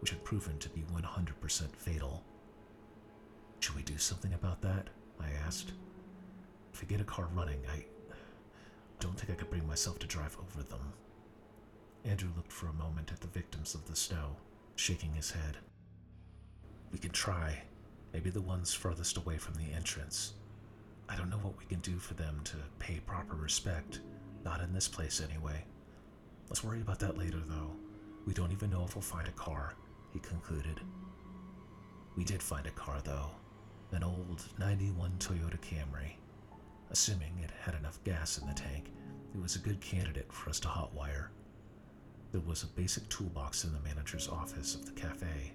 which 0.00 0.10
had 0.10 0.24
proven 0.24 0.58
to 0.58 0.68
be 0.70 0.82
100% 0.92 1.76
fatal. 1.76 2.24
Should 3.60 3.76
we 3.76 3.84
do 3.84 3.96
something 3.96 4.34
about 4.34 4.60
that? 4.62 4.88
I 5.20 5.28
asked. 5.46 5.70
If 6.74 6.80
we 6.80 6.88
get 6.88 7.00
a 7.00 7.04
car 7.04 7.28
running, 7.32 7.60
I 7.72 7.84
don't 8.98 9.16
think 9.16 9.30
I 9.30 9.34
could 9.36 9.50
bring 9.50 9.68
myself 9.68 10.00
to 10.00 10.08
drive 10.08 10.36
over 10.40 10.64
them. 10.64 10.92
Andrew 12.04 12.30
looked 12.36 12.50
for 12.50 12.66
a 12.66 12.72
moment 12.72 13.12
at 13.12 13.20
the 13.20 13.28
victims 13.28 13.76
of 13.76 13.86
the 13.86 13.94
snow, 13.94 14.34
shaking 14.74 15.14
his 15.14 15.30
head. 15.30 15.58
We 16.90 16.98
can 16.98 17.12
try. 17.12 17.62
Maybe 18.12 18.30
the 18.30 18.42
ones 18.42 18.74
furthest 18.74 19.16
away 19.16 19.38
from 19.38 19.54
the 19.54 19.72
entrance. 19.76 20.32
I 21.10 21.16
don't 21.16 21.28
know 21.28 21.38
what 21.38 21.58
we 21.58 21.64
can 21.64 21.80
do 21.80 21.98
for 21.98 22.14
them 22.14 22.40
to 22.44 22.56
pay 22.78 23.00
proper 23.00 23.34
respect. 23.34 24.00
Not 24.44 24.60
in 24.60 24.72
this 24.72 24.86
place, 24.86 25.20
anyway. 25.20 25.64
Let's 26.48 26.62
worry 26.62 26.80
about 26.80 27.00
that 27.00 27.18
later, 27.18 27.40
though. 27.46 27.72
We 28.26 28.32
don't 28.32 28.52
even 28.52 28.70
know 28.70 28.84
if 28.84 28.94
we'll 28.94 29.02
find 29.02 29.26
a 29.26 29.32
car, 29.32 29.74
he 30.12 30.20
concluded. 30.20 30.80
We 32.16 32.22
did 32.24 32.40
find 32.40 32.64
a 32.66 32.70
car, 32.70 33.00
though. 33.02 33.30
An 33.90 34.04
old 34.04 34.44
91 34.58 35.12
Toyota 35.18 35.58
Camry. 35.60 36.12
Assuming 36.92 37.32
it 37.42 37.50
had 37.60 37.74
enough 37.74 38.02
gas 38.04 38.38
in 38.38 38.46
the 38.46 38.54
tank, 38.54 38.92
it 39.34 39.42
was 39.42 39.56
a 39.56 39.60
good 39.60 39.80
candidate 39.80 40.32
for 40.32 40.48
us 40.48 40.60
to 40.60 40.68
hotwire. 40.68 41.26
There 42.30 42.40
was 42.40 42.62
a 42.62 42.68
basic 42.68 43.08
toolbox 43.08 43.64
in 43.64 43.72
the 43.72 43.80
manager's 43.80 44.28
office 44.28 44.76
of 44.76 44.86
the 44.86 44.92
cafe, 44.92 45.52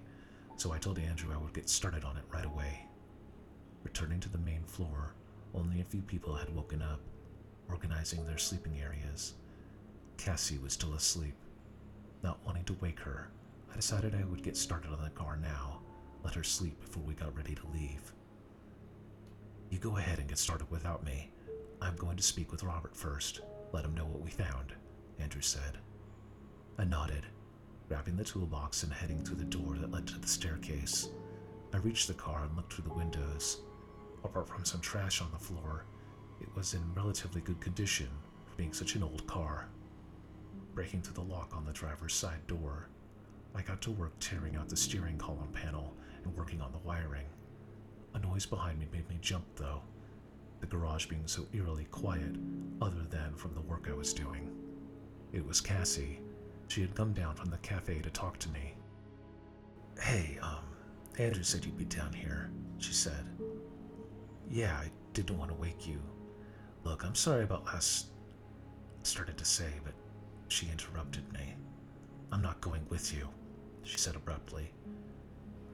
so 0.56 0.72
I 0.72 0.78
told 0.78 0.98
Andrew 0.98 1.32
I 1.32 1.38
would 1.38 1.54
get 1.54 1.70
started 1.70 2.04
on 2.04 2.18
it 2.18 2.24
right 2.30 2.44
away. 2.44 2.86
Returning 3.84 4.20
to 4.20 4.28
the 4.28 4.38
main 4.38 4.62
floor, 4.64 5.14
only 5.56 5.80
a 5.80 5.84
few 5.84 6.02
people 6.02 6.34
had 6.34 6.54
woken 6.54 6.82
up. 6.82 7.00
organizing 7.68 8.24
their 8.24 8.38
sleeping 8.38 8.80
areas. 8.80 9.34
Cassie 10.16 10.58
was 10.58 10.72
still 10.72 10.94
asleep. 10.94 11.34
Not 12.22 12.38
wanting 12.46 12.64
to 12.64 12.76
wake 12.80 13.00
her, 13.00 13.28
I 13.72 13.76
decided 13.76 14.14
I 14.14 14.24
would 14.24 14.42
get 14.42 14.56
started 14.56 14.92
on 14.92 15.02
the 15.02 15.10
car 15.10 15.36
now, 15.36 15.80
let 16.24 16.34
her 16.34 16.44
sleep 16.44 16.80
before 16.80 17.02
we 17.02 17.14
got 17.14 17.36
ready 17.36 17.54
to 17.54 17.66
leave. 17.74 18.12
You 19.70 19.78
go 19.78 19.96
ahead 19.96 20.18
and 20.18 20.28
get 20.28 20.38
started 20.38 20.70
without 20.70 21.04
me. 21.04 21.30
I'm 21.82 21.96
going 21.96 22.16
to 22.16 22.22
speak 22.22 22.52
with 22.52 22.62
Robert 22.62 22.96
first, 22.96 23.40
let 23.72 23.84
him 23.84 23.94
know 23.94 24.06
what 24.06 24.22
we 24.22 24.30
found, 24.30 24.72
Andrew 25.18 25.42
said. 25.42 25.78
I 26.78 26.84
nodded, 26.84 27.26
grabbing 27.88 28.16
the 28.16 28.24
toolbox 28.24 28.82
and 28.84 28.92
heading 28.92 29.22
through 29.24 29.36
the 29.36 29.44
door 29.44 29.76
that 29.80 29.90
led 29.90 30.06
to 30.06 30.18
the 30.18 30.28
staircase. 30.28 31.08
I 31.74 31.78
reached 31.78 32.08
the 32.08 32.14
car 32.14 32.44
and 32.44 32.56
looked 32.56 32.72
through 32.72 32.88
the 32.88 32.94
windows. 32.94 33.58
Apart 34.26 34.48
from 34.48 34.64
some 34.64 34.80
trash 34.80 35.22
on 35.22 35.30
the 35.30 35.38
floor, 35.38 35.84
it 36.40 36.48
was 36.56 36.74
in 36.74 36.82
relatively 36.94 37.40
good 37.40 37.60
condition 37.60 38.08
for 38.44 38.56
being 38.56 38.72
such 38.72 38.96
an 38.96 39.04
old 39.04 39.24
car. 39.28 39.68
Breaking 40.74 41.00
through 41.00 41.14
the 41.14 41.32
lock 41.32 41.56
on 41.56 41.64
the 41.64 41.72
driver's 41.72 42.12
side 42.12 42.44
door, 42.48 42.88
I 43.54 43.62
got 43.62 43.80
to 43.82 43.92
work 43.92 44.12
tearing 44.18 44.56
out 44.56 44.68
the 44.68 44.76
steering 44.76 45.16
column 45.16 45.52
panel 45.52 45.94
and 46.24 46.36
working 46.36 46.60
on 46.60 46.72
the 46.72 46.78
wiring. 46.78 47.26
A 48.14 48.18
noise 48.18 48.44
behind 48.46 48.80
me 48.80 48.88
made 48.92 49.08
me 49.08 49.16
jump, 49.20 49.44
though, 49.54 49.82
the 50.58 50.66
garage 50.66 51.06
being 51.06 51.26
so 51.28 51.46
eerily 51.52 51.84
quiet, 51.84 52.34
other 52.82 53.06
than 53.08 53.32
from 53.36 53.54
the 53.54 53.60
work 53.60 53.86
I 53.88 53.94
was 53.94 54.12
doing. 54.12 54.50
It 55.32 55.46
was 55.46 55.60
Cassie. 55.60 56.18
She 56.66 56.80
had 56.80 56.96
come 56.96 57.12
down 57.12 57.36
from 57.36 57.48
the 57.48 57.58
cafe 57.58 58.00
to 58.00 58.10
talk 58.10 58.38
to 58.40 58.48
me. 58.48 58.74
Hey, 60.00 60.36
um, 60.42 60.64
Andrew 61.16 61.44
said 61.44 61.64
you'd 61.64 61.78
be 61.78 61.84
down 61.84 62.12
here, 62.12 62.50
she 62.78 62.92
said. 62.92 63.24
Yeah, 64.50 64.74
I 64.74 64.90
didn't 65.12 65.38
want 65.38 65.50
to 65.50 65.56
wake 65.56 65.86
you. 65.86 66.00
Look, 66.84 67.04
I'm 67.04 67.14
sorry 67.14 67.44
about 67.44 67.66
last. 67.66 68.06
started 69.02 69.36
to 69.38 69.44
say, 69.44 69.70
but 69.84 69.94
she 70.48 70.68
interrupted 70.70 71.30
me. 71.32 71.54
I'm 72.32 72.42
not 72.42 72.60
going 72.60 72.86
with 72.88 73.14
you, 73.14 73.28
she 73.82 73.98
said 73.98 74.16
abruptly. 74.16 74.72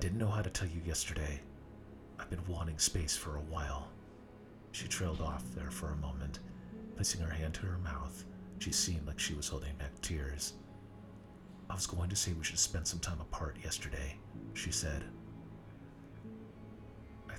Didn't 0.01 0.19
know 0.19 0.29
how 0.29 0.43
to 0.43 0.51
tell 0.51 0.69
you 0.69 0.81
yesterday. 0.87 1.41
I've 2.19 2.31
been 2.31 2.45
wanting 2.47 2.79
space 2.79 3.17
for 3.17 3.37
a 3.37 3.43
while. 3.43 3.89
She 4.73 4.89
trailed 4.89 5.21
off 5.21 5.45
there 5.55 5.71
for 5.71 5.91
a 5.91 5.97
moment, 5.97 6.41
placing 6.97 7.21
her 7.21 7.33
hand 7.33 7.55
to 7.55 7.67
her 7.67 7.79
mouth. 7.79 8.25
She 8.59 8.73
seemed 8.73 9.07
like 9.07 9.19
she 9.19 9.35
was 9.35 9.49
holding 9.49 9.75
back 9.77 9.99
tears. 10.01 10.55
I 11.69 11.75
was 11.75 11.87
going 11.87 12.11
to 12.11 12.17
say 12.17 12.33
we 12.33 12.45
should 12.45 12.59
spend 12.59 12.87
some 12.87 13.01
time 13.01 13.21
apart 13.21 13.57
yesterday, 13.63 14.17
she 14.55 14.71
said. 14.71 15.05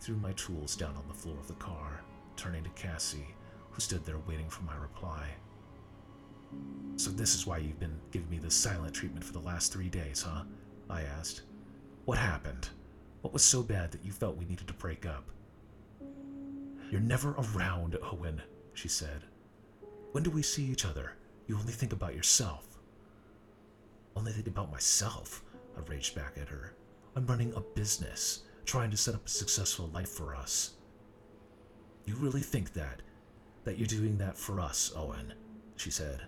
Threw 0.04 0.18
my 0.18 0.34
tools 0.34 0.76
down 0.76 0.98
on 0.98 1.08
the 1.08 1.14
floor 1.14 1.38
of 1.40 1.48
the 1.48 1.54
car, 1.54 2.02
turning 2.36 2.62
to 2.66 2.70
Cassie, 2.72 3.34
who 3.72 3.80
stood 3.80 4.04
there 4.04 4.18
waiting 4.28 4.50
for 4.50 4.62
my 4.64 4.76
reply. 4.76 5.30
So, 6.98 7.10
this 7.10 7.34
is 7.34 7.48
why 7.48 7.60
you've 7.60 7.80
been 7.80 7.98
giving 8.12 8.30
me 8.30 8.38
this 8.38 8.54
silent 8.54 8.94
treatment 8.94 9.24
for 9.24 9.32
the 9.32 9.40
last 9.40 9.72
three 9.72 9.88
days, 9.88 10.22
huh? 10.22 10.44
I 10.90 11.04
asked. 11.04 11.44
What 12.04 12.18
happened? 12.18 12.68
What 13.22 13.32
was 13.32 13.46
so 13.46 13.64
bad 13.64 13.94
that 13.94 14.04
you 14.04 14.12
felt 14.12 14.36
we 14.36 14.44
needed 14.44 14.68
to 14.68 14.74
break 14.74 15.06
up? 15.06 15.24
You're 16.92 17.00
never 17.00 17.34
around, 17.56 17.98
Owen, 18.04 18.42
she 18.74 18.90
said. 18.90 19.22
When 20.12 20.22
do 20.22 20.32
we 20.32 20.42
see 20.42 20.66
each 20.66 20.84
other? 20.84 21.14
You 21.48 21.58
only 21.58 21.72
think 21.72 21.94
about 21.94 22.14
yourself. 22.14 22.78
Only 24.18 24.34
think 24.34 24.48
about 24.48 24.70
myself, 24.70 25.46
I 25.78 25.90
raged 25.90 26.14
back 26.14 26.34
at 26.42 26.50
her. 26.50 26.74
I'm 27.16 27.26
running 27.26 27.54
a 27.56 27.62
business, 27.62 28.44
trying 28.66 28.92
to 28.92 28.98
set 28.98 29.16
up 29.16 29.26
a 29.26 29.30
successful 29.30 29.90
life 29.94 30.10
for 30.10 30.36
us. 30.36 30.72
You 32.06 32.16
really 32.16 32.42
think 32.42 32.74
that? 32.74 33.02
That 33.64 33.78
you're 33.78 33.88
doing 33.88 34.18
that 34.18 34.38
for 34.38 34.60
us, 34.60 34.92
Owen, 34.96 35.34
she 35.78 35.90
said. 35.90 36.22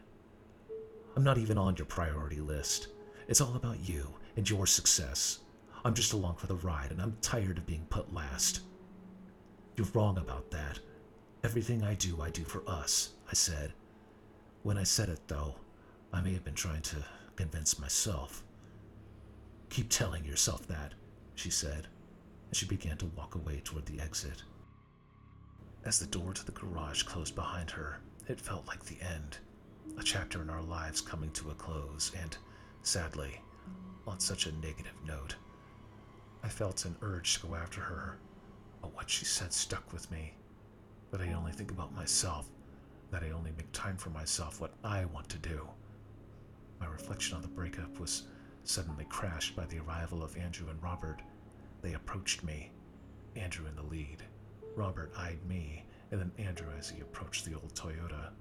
I'm 1.15 1.23
not 1.23 1.37
even 1.37 1.57
on 1.57 1.75
your 1.75 1.85
priority 1.85 2.39
list. 2.39 2.87
It's 3.27 3.41
all 3.41 3.55
about 3.55 3.87
you 3.87 4.13
and 4.35 4.49
your 4.49 4.67
success. 4.67 5.39
I'm 5.83 5.93
just 5.93 6.13
along 6.13 6.35
for 6.35 6.47
the 6.47 6.55
ride, 6.55 6.91
and 6.91 7.01
I'm 7.01 7.17
tired 7.21 7.57
of 7.57 7.65
being 7.65 7.85
put 7.89 8.13
last. 8.13 8.61
You're 9.75 9.87
wrong 9.93 10.17
about 10.17 10.51
that. 10.51 10.79
Everything 11.43 11.83
I 11.83 11.93
do, 11.93 12.21
I 12.21 12.29
do 12.31 12.43
for 12.43 12.63
us, 12.67 13.11
I 13.29 13.33
said. 13.33 13.73
When 14.63 14.77
I 14.77 14.83
said 14.83 15.09
it, 15.09 15.19
though, 15.27 15.55
I 16.11 16.21
may 16.21 16.33
have 16.33 16.43
been 16.43 16.55
trying 16.55 16.81
to 16.83 16.97
convince 17.35 17.77
myself. 17.77 18.43
Keep 19.69 19.89
telling 19.89 20.25
yourself 20.25 20.65
that, 20.67 20.93
she 21.35 21.49
said, 21.49 21.87
and 22.47 22.55
she 22.55 22.65
began 22.65 22.97
to 22.97 23.11
walk 23.17 23.35
away 23.35 23.61
toward 23.63 23.85
the 23.85 23.99
exit. 23.99 24.43
As 25.83 25.99
the 25.99 26.07
door 26.07 26.33
to 26.33 26.45
the 26.45 26.51
garage 26.51 27.03
closed 27.03 27.35
behind 27.35 27.69
her, 27.71 27.99
it 28.27 28.41
felt 28.41 28.67
like 28.67 28.83
the 28.85 29.01
end 29.01 29.37
a 29.97 30.03
chapter 30.03 30.41
in 30.41 30.49
our 30.49 30.63
lives 30.63 30.99
coming 30.99 31.31
to 31.31 31.51
a 31.51 31.55
close, 31.55 32.11
and, 32.21 32.35
sadly, 32.81 33.39
on 34.07 34.19
such 34.19 34.45
a 34.45 34.51
negative 34.53 34.95
note. 35.05 35.35
I 36.43 36.49
felt 36.49 36.85
an 36.85 36.95
urge 37.01 37.35
to 37.35 37.47
go 37.47 37.55
after 37.55 37.81
her, 37.81 38.17
but 38.81 38.93
what 38.95 39.09
she 39.09 39.25
said 39.25 39.53
stuck 39.53 39.91
with 39.93 40.09
me. 40.11 40.33
That 41.11 41.21
I 41.21 41.33
only 41.33 41.53
think 41.53 41.71
about 41.71 41.95
myself, 41.95 42.49
that 43.11 43.23
I 43.23 43.31
only 43.31 43.51
make 43.57 43.71
time 43.71 43.95
for 43.97 44.09
myself, 44.09 44.59
what 44.59 44.73
I 44.83 45.05
want 45.05 45.29
to 45.29 45.37
do. 45.37 45.67
My 46.79 46.87
reflection 46.87 47.35
on 47.35 47.41
the 47.41 47.47
breakup 47.47 47.99
was 47.99 48.23
suddenly 48.63 49.05
crashed 49.05 49.55
by 49.55 49.65
the 49.65 49.79
arrival 49.79 50.23
of 50.23 50.35
Andrew 50.35 50.69
and 50.69 50.81
Robert. 50.83 51.21
They 51.85 51.93
approached 51.93 52.43
me, 52.43 52.71
Andrew 53.35 53.67
in 53.67 53.75
the 53.75 53.83
lead. 53.83 54.23
Robert 54.75 55.11
eyed 55.15 55.37
me, 55.47 55.85
and 56.09 56.19
then 56.19 56.31
Andrew 56.43 56.65
as 56.79 56.89
he 56.89 56.99
approached 56.99 57.45
the 57.45 57.53
old 57.53 57.75
Toyota. 57.75 58.31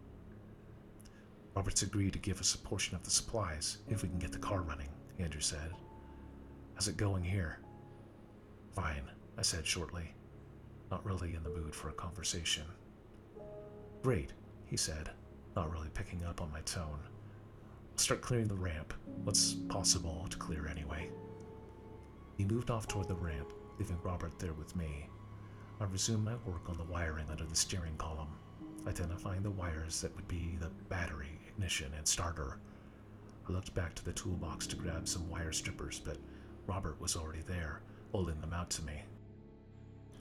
Robert's 1.54 1.83
agreed 1.83 2.14
to 2.14 2.18
give 2.18 2.40
us 2.40 2.54
a 2.54 2.59
portion 2.59 2.96
of 2.96 3.04
the 3.04 3.11
supplies 3.11 3.80
if 3.87 4.02
we 4.02 4.09
can 4.09 4.18
get 4.18 4.33
the 4.33 4.38
car 4.38 4.62
running, 4.62 4.88
Andrew 5.18 5.42
said. 5.42 5.74
How's 6.72 6.88
it 6.88 6.96
going 6.96 7.22
here? 7.22 7.59
Fine, 8.74 9.11
I 9.37 9.42
said 9.42 9.66
shortly, 9.66 10.14
not 10.90 11.04
really 11.04 11.35
in 11.35 11.42
the 11.42 11.50
mood 11.50 11.74
for 11.74 11.90
a 11.90 11.92
conversation. 11.92 12.64
Great, 14.02 14.33
he 14.64 14.78
said, 14.78 15.11
not 15.54 15.70
really 15.70 15.90
picking 15.92 16.24
up 16.24 16.40
on 16.40 16.50
my 16.50 16.62
tone. 16.62 17.00
I'll 17.92 17.98
start 17.98 18.22
clearing 18.22 18.48
the 18.48 18.54
ramp, 18.54 18.94
what's 19.22 19.52
possible 19.68 20.26
to 20.30 20.38
clear 20.38 20.66
anyway. 20.66 21.11
He 22.36 22.44
moved 22.44 22.70
off 22.70 22.88
toward 22.88 23.08
the 23.08 23.14
ramp, 23.14 23.52
leaving 23.78 23.98
Robert 24.02 24.38
there 24.38 24.52
with 24.52 24.74
me. 24.76 25.08
I 25.80 25.84
resumed 25.84 26.24
my 26.24 26.36
work 26.46 26.68
on 26.68 26.76
the 26.76 26.84
wiring 26.84 27.28
under 27.30 27.44
the 27.44 27.56
steering 27.56 27.96
column, 27.96 28.28
identifying 28.86 29.42
the 29.42 29.50
wires 29.50 30.00
that 30.00 30.14
would 30.16 30.28
be 30.28 30.56
the 30.60 30.70
battery 30.88 31.38
ignition, 31.48 31.92
and 31.96 32.06
starter. 32.06 32.58
I 33.48 33.52
looked 33.52 33.74
back 33.74 33.94
to 33.94 34.04
the 34.04 34.12
toolbox 34.12 34.66
to 34.68 34.76
grab 34.76 35.06
some 35.06 35.28
wire 35.30 35.52
strippers, 35.52 36.00
but 36.04 36.18
Robert 36.66 37.00
was 37.00 37.16
already 37.16 37.42
there, 37.46 37.80
holding 38.12 38.40
them 38.40 38.52
out 38.52 38.70
to 38.70 38.84
me. 38.84 39.02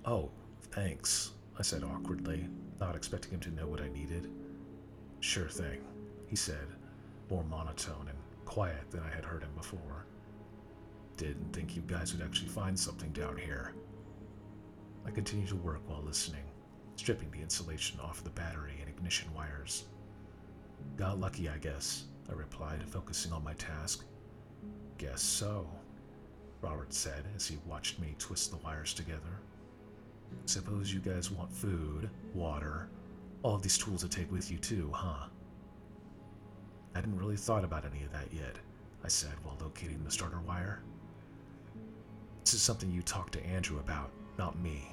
Oh, 0.06 0.30
thanks, 0.72 1.32
I 1.58 1.62
said 1.62 1.84
awkwardly, 1.84 2.48
not 2.80 2.96
expecting 2.96 3.32
him 3.32 3.40
to 3.42 3.52
know 3.52 3.68
what 3.68 3.82
I 3.82 3.90
needed. 3.90 4.30
Sure 5.22 5.48
thing, 5.48 5.82
he 6.28 6.36
said, 6.36 6.68
more 7.30 7.44
monotone 7.46 8.08
and 8.10 8.18
quiet 8.46 8.92
than 8.92 9.02
I 9.02 9.16
had 9.16 9.26
heard 9.26 9.44
him 9.44 9.54
before. 9.56 10.06
Didn't 11.18 11.54
think 11.54 11.76
you 11.76 11.84
guys 11.86 12.14
would 12.14 12.26
actually 12.26 12.50
find 12.50 12.78
something 12.78 13.12
down 13.12 13.38
here. 13.38 13.74
I 15.06 15.12
continued 15.12 15.50
to 15.50 15.56
work 15.56 15.82
while 15.88 16.02
listening, 16.02 16.44
stripping 16.96 17.30
the 17.32 17.42
insulation 17.42 18.00
off 18.00 18.24
the 18.24 18.30
battery 18.32 18.74
and 18.80 18.90
ignition 18.90 19.34
wires. 19.34 19.86
Got 20.98 21.20
lucky, 21.20 21.50
I 21.50 21.58
guess, 21.58 22.06
I 22.30 22.34
replied, 22.34 22.84
focusing 22.88 23.32
on 23.32 23.44
my 23.44 23.54
task. 23.54 24.06
Guess 24.98 25.22
so, 25.22 25.68
Robert 26.62 26.94
said 26.94 27.26
as 27.36 27.48
he 27.48 27.58
watched 27.66 28.00
me 28.00 28.16
twist 28.18 28.52
the 28.52 28.58
wires 28.58 28.94
together. 28.94 29.40
Suppose 30.46 30.94
you 30.94 31.00
guys 31.00 31.30
want 31.30 31.52
food, 31.52 32.10
water, 32.34 32.90
all 33.44 33.56
of 33.56 33.62
these 33.62 33.78
tools 33.78 34.02
to 34.02 34.10
take 34.10 34.32
with 34.32 34.50
you 34.50 34.58
too, 34.58 34.90
huh? 34.94 35.28
I 36.96 37.00
hadn't 37.00 37.18
really 37.18 37.38
thought 37.38 37.64
about 37.64 37.86
any 37.86 38.04
of 38.04 38.12
that 38.14 38.32
yet, 38.32 38.56
I 39.04 39.08
said 39.10 39.34
while 39.44 39.58
locating 39.60 40.04
the 40.04 40.12
starter 40.12 40.40
wire. 40.42 40.82
This 42.44 42.56
is 42.56 42.62
something 42.62 42.92
you 42.92 43.02
talk 43.02 43.32
to 43.32 43.46
Andrew 43.46 43.80
about, 43.80 44.12
not 44.38 44.60
me. 44.60 44.90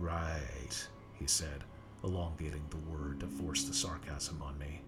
Right, 0.00 0.88
he 1.14 1.28
said, 1.28 1.62
elongating 2.02 2.64
the 2.70 2.90
word 2.90 3.20
to 3.20 3.26
force 3.28 3.62
the 3.64 3.72
sarcasm 3.72 4.42
on 4.42 4.58
me. 4.58 4.80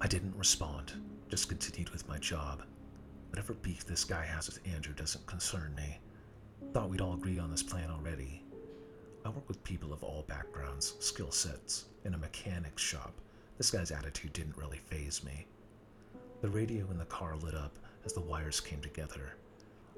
I 0.00 0.06
didn't 0.06 0.36
respond, 0.36 0.92
just 1.28 1.48
continued 1.48 1.90
with 1.90 2.08
my 2.08 2.18
job. 2.18 2.62
Whatever 3.30 3.54
beef 3.54 3.84
this 3.84 4.04
guy 4.04 4.24
has 4.24 4.46
with 4.46 4.60
Andrew 4.72 4.94
doesn't 4.94 5.26
concern 5.26 5.74
me. 5.76 5.98
Thought 6.72 6.90
we'd 6.90 7.00
all 7.00 7.14
agree 7.14 7.40
on 7.40 7.50
this 7.50 7.64
plan 7.64 7.90
already. 7.90 8.44
I 9.24 9.30
work 9.30 9.48
with 9.48 9.64
people 9.64 9.92
of 9.92 10.04
all 10.04 10.24
backgrounds, 10.28 10.94
skill 11.00 11.32
sets, 11.32 11.86
in 12.04 12.14
a 12.14 12.18
mechanic's 12.18 12.82
shop. 12.82 13.14
This 13.58 13.72
guy's 13.72 13.90
attitude 13.90 14.32
didn't 14.32 14.56
really 14.56 14.78
faze 14.78 15.24
me. 15.24 15.46
The 16.40 16.50
radio 16.50 16.88
in 16.92 16.98
the 16.98 17.04
car 17.06 17.34
lit 17.36 17.54
up 17.56 17.78
as 18.04 18.12
the 18.12 18.20
wires 18.20 18.60
came 18.60 18.80
together. 18.80 19.34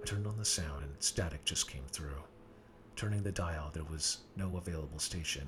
I 0.00 0.04
turned 0.04 0.26
on 0.26 0.36
the 0.36 0.44
sound 0.44 0.84
and 0.84 0.92
static 1.00 1.44
just 1.44 1.70
came 1.70 1.84
through. 1.88 2.22
Turning 2.94 3.22
the 3.22 3.32
dial, 3.32 3.70
there 3.72 3.84
was 3.84 4.18
no 4.36 4.56
available 4.56 4.98
station, 4.98 5.46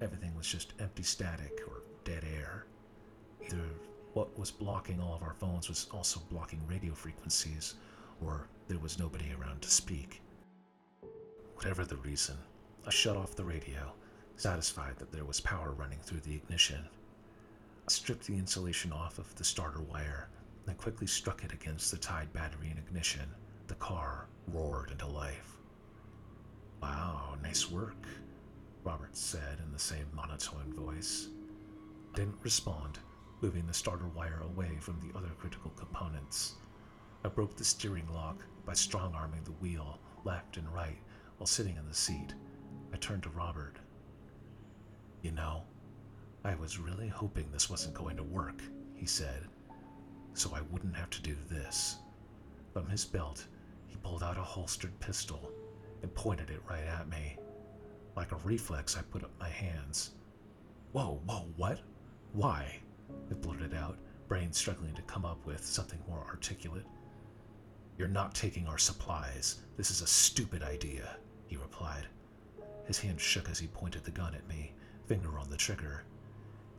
everything 0.00 0.34
was 0.36 0.46
just 0.46 0.72
empty 0.78 1.02
static 1.02 1.62
or 1.66 1.82
dead 2.04 2.24
air. 2.36 2.66
Either 3.44 3.62
what 4.12 4.38
was 4.38 4.50
blocking 4.50 5.00
all 5.00 5.14
of 5.14 5.22
our 5.22 5.34
phones 5.34 5.68
was 5.68 5.86
also 5.92 6.20
blocking 6.30 6.60
radio 6.66 6.94
frequencies, 6.94 7.74
or 8.24 8.48
there 8.68 8.78
was 8.78 8.98
nobody 8.98 9.34
around 9.38 9.62
to 9.62 9.70
speak. 9.70 10.22
Whatever 11.54 11.84
the 11.84 11.96
reason, 11.96 12.36
I 12.86 12.90
shut 12.90 13.16
off 13.16 13.36
the 13.36 13.44
radio, 13.44 13.92
satisfied 14.36 14.96
that 14.98 15.12
there 15.12 15.24
was 15.24 15.40
power 15.40 15.72
running 15.72 15.98
through 16.02 16.20
the 16.20 16.34
ignition. 16.34 16.84
I 17.88 17.90
stripped 17.90 18.26
the 18.26 18.36
insulation 18.36 18.92
off 18.92 19.18
of 19.18 19.34
the 19.34 19.44
starter 19.44 19.80
wire 19.80 20.28
and 20.66 20.76
quickly 20.76 21.06
struck 21.06 21.44
it 21.44 21.52
against 21.52 21.90
the 21.90 21.96
tied 21.96 22.32
battery 22.32 22.70
in 22.70 22.78
ignition. 22.78 23.28
The 23.68 23.74
car 23.74 24.28
roared 24.48 24.90
into 24.90 25.06
life. 25.06 25.56
Wow, 26.80 27.36
nice 27.42 27.70
work, 27.70 28.06
Robert 28.84 29.16
said 29.16 29.58
in 29.64 29.72
the 29.72 29.78
same 29.78 30.06
monotone 30.14 30.72
voice. 30.72 31.28
I 32.12 32.18
didn't 32.18 32.38
respond, 32.42 32.98
moving 33.40 33.66
the 33.66 33.74
starter 33.74 34.06
wire 34.08 34.42
away 34.42 34.76
from 34.80 35.00
the 35.00 35.16
other 35.18 35.30
critical 35.38 35.72
components. 35.72 36.54
I 37.24 37.28
broke 37.28 37.56
the 37.56 37.64
steering 37.64 38.08
lock 38.12 38.42
by 38.64 38.74
strong 38.74 39.14
arming 39.14 39.42
the 39.44 39.52
wheel 39.52 39.98
left 40.24 40.56
and 40.56 40.72
right 40.72 40.98
while 41.38 41.46
sitting 41.46 41.76
in 41.76 41.88
the 41.88 41.94
seat. 41.94 42.34
I 42.92 42.96
turned 42.98 43.24
to 43.24 43.30
Robert. 43.30 43.76
You 45.22 45.32
know, 45.32 45.64
I 46.44 46.54
was 46.54 46.78
really 46.78 47.08
hoping 47.08 47.50
this 47.50 47.68
wasn't 47.68 47.94
going 47.94 48.16
to 48.16 48.22
work, 48.22 48.62
he 48.94 49.06
said, 49.06 49.48
so 50.34 50.54
I 50.54 50.60
wouldn't 50.70 50.94
have 50.94 51.10
to 51.10 51.22
do 51.22 51.36
this. 51.50 51.96
From 52.72 52.88
his 52.88 53.04
belt, 53.04 53.46
he 53.86 53.96
pulled 53.96 54.22
out 54.22 54.38
a 54.38 54.42
holstered 54.42 54.98
pistol 55.00 55.50
and 56.02 56.14
pointed 56.14 56.50
it 56.50 56.62
right 56.68 56.84
at 56.84 57.08
me. 57.08 57.36
Like 58.16 58.32
a 58.32 58.36
reflex, 58.44 58.96
I 58.96 59.02
put 59.02 59.24
up 59.24 59.32
my 59.38 59.48
hands. 59.48 60.12
Whoa, 60.92 61.20
whoa, 61.26 61.46
what? 61.56 61.80
Why? 62.32 62.80
I 63.30 63.34
blurted 63.34 63.74
out, 63.74 63.98
brain 64.28 64.52
struggling 64.52 64.94
to 64.94 65.02
come 65.02 65.24
up 65.24 65.44
with 65.46 65.64
something 65.64 65.98
more 66.08 66.24
articulate. 66.28 66.86
You're 67.98 68.08
not 68.08 68.34
taking 68.34 68.66
our 68.66 68.78
supplies. 68.78 69.60
This 69.76 69.90
is 69.90 70.02
a 70.02 70.06
stupid 70.06 70.62
idea, 70.62 71.16
he 71.46 71.56
replied. 71.56 72.06
His 72.86 72.98
hand 72.98 73.20
shook 73.20 73.48
as 73.48 73.58
he 73.58 73.66
pointed 73.68 74.04
the 74.04 74.10
gun 74.10 74.34
at 74.34 74.46
me, 74.48 74.72
finger 75.06 75.38
on 75.38 75.50
the 75.50 75.56
trigger. 75.56 76.04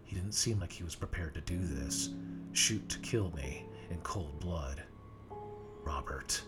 He 0.04 0.16
didn't 0.16 0.34
seem 0.34 0.60
like 0.60 0.72
he 0.72 0.84
was 0.84 0.96
prepared 0.96 1.34
to 1.36 1.42
do 1.42 1.60
this. 1.60 2.10
Shoot 2.54 2.88
to 2.90 3.00
kill 3.00 3.32
me 3.32 3.66
in 3.90 3.98
cold 4.02 4.40
blood. 4.40 4.82
Robert, 5.84 6.42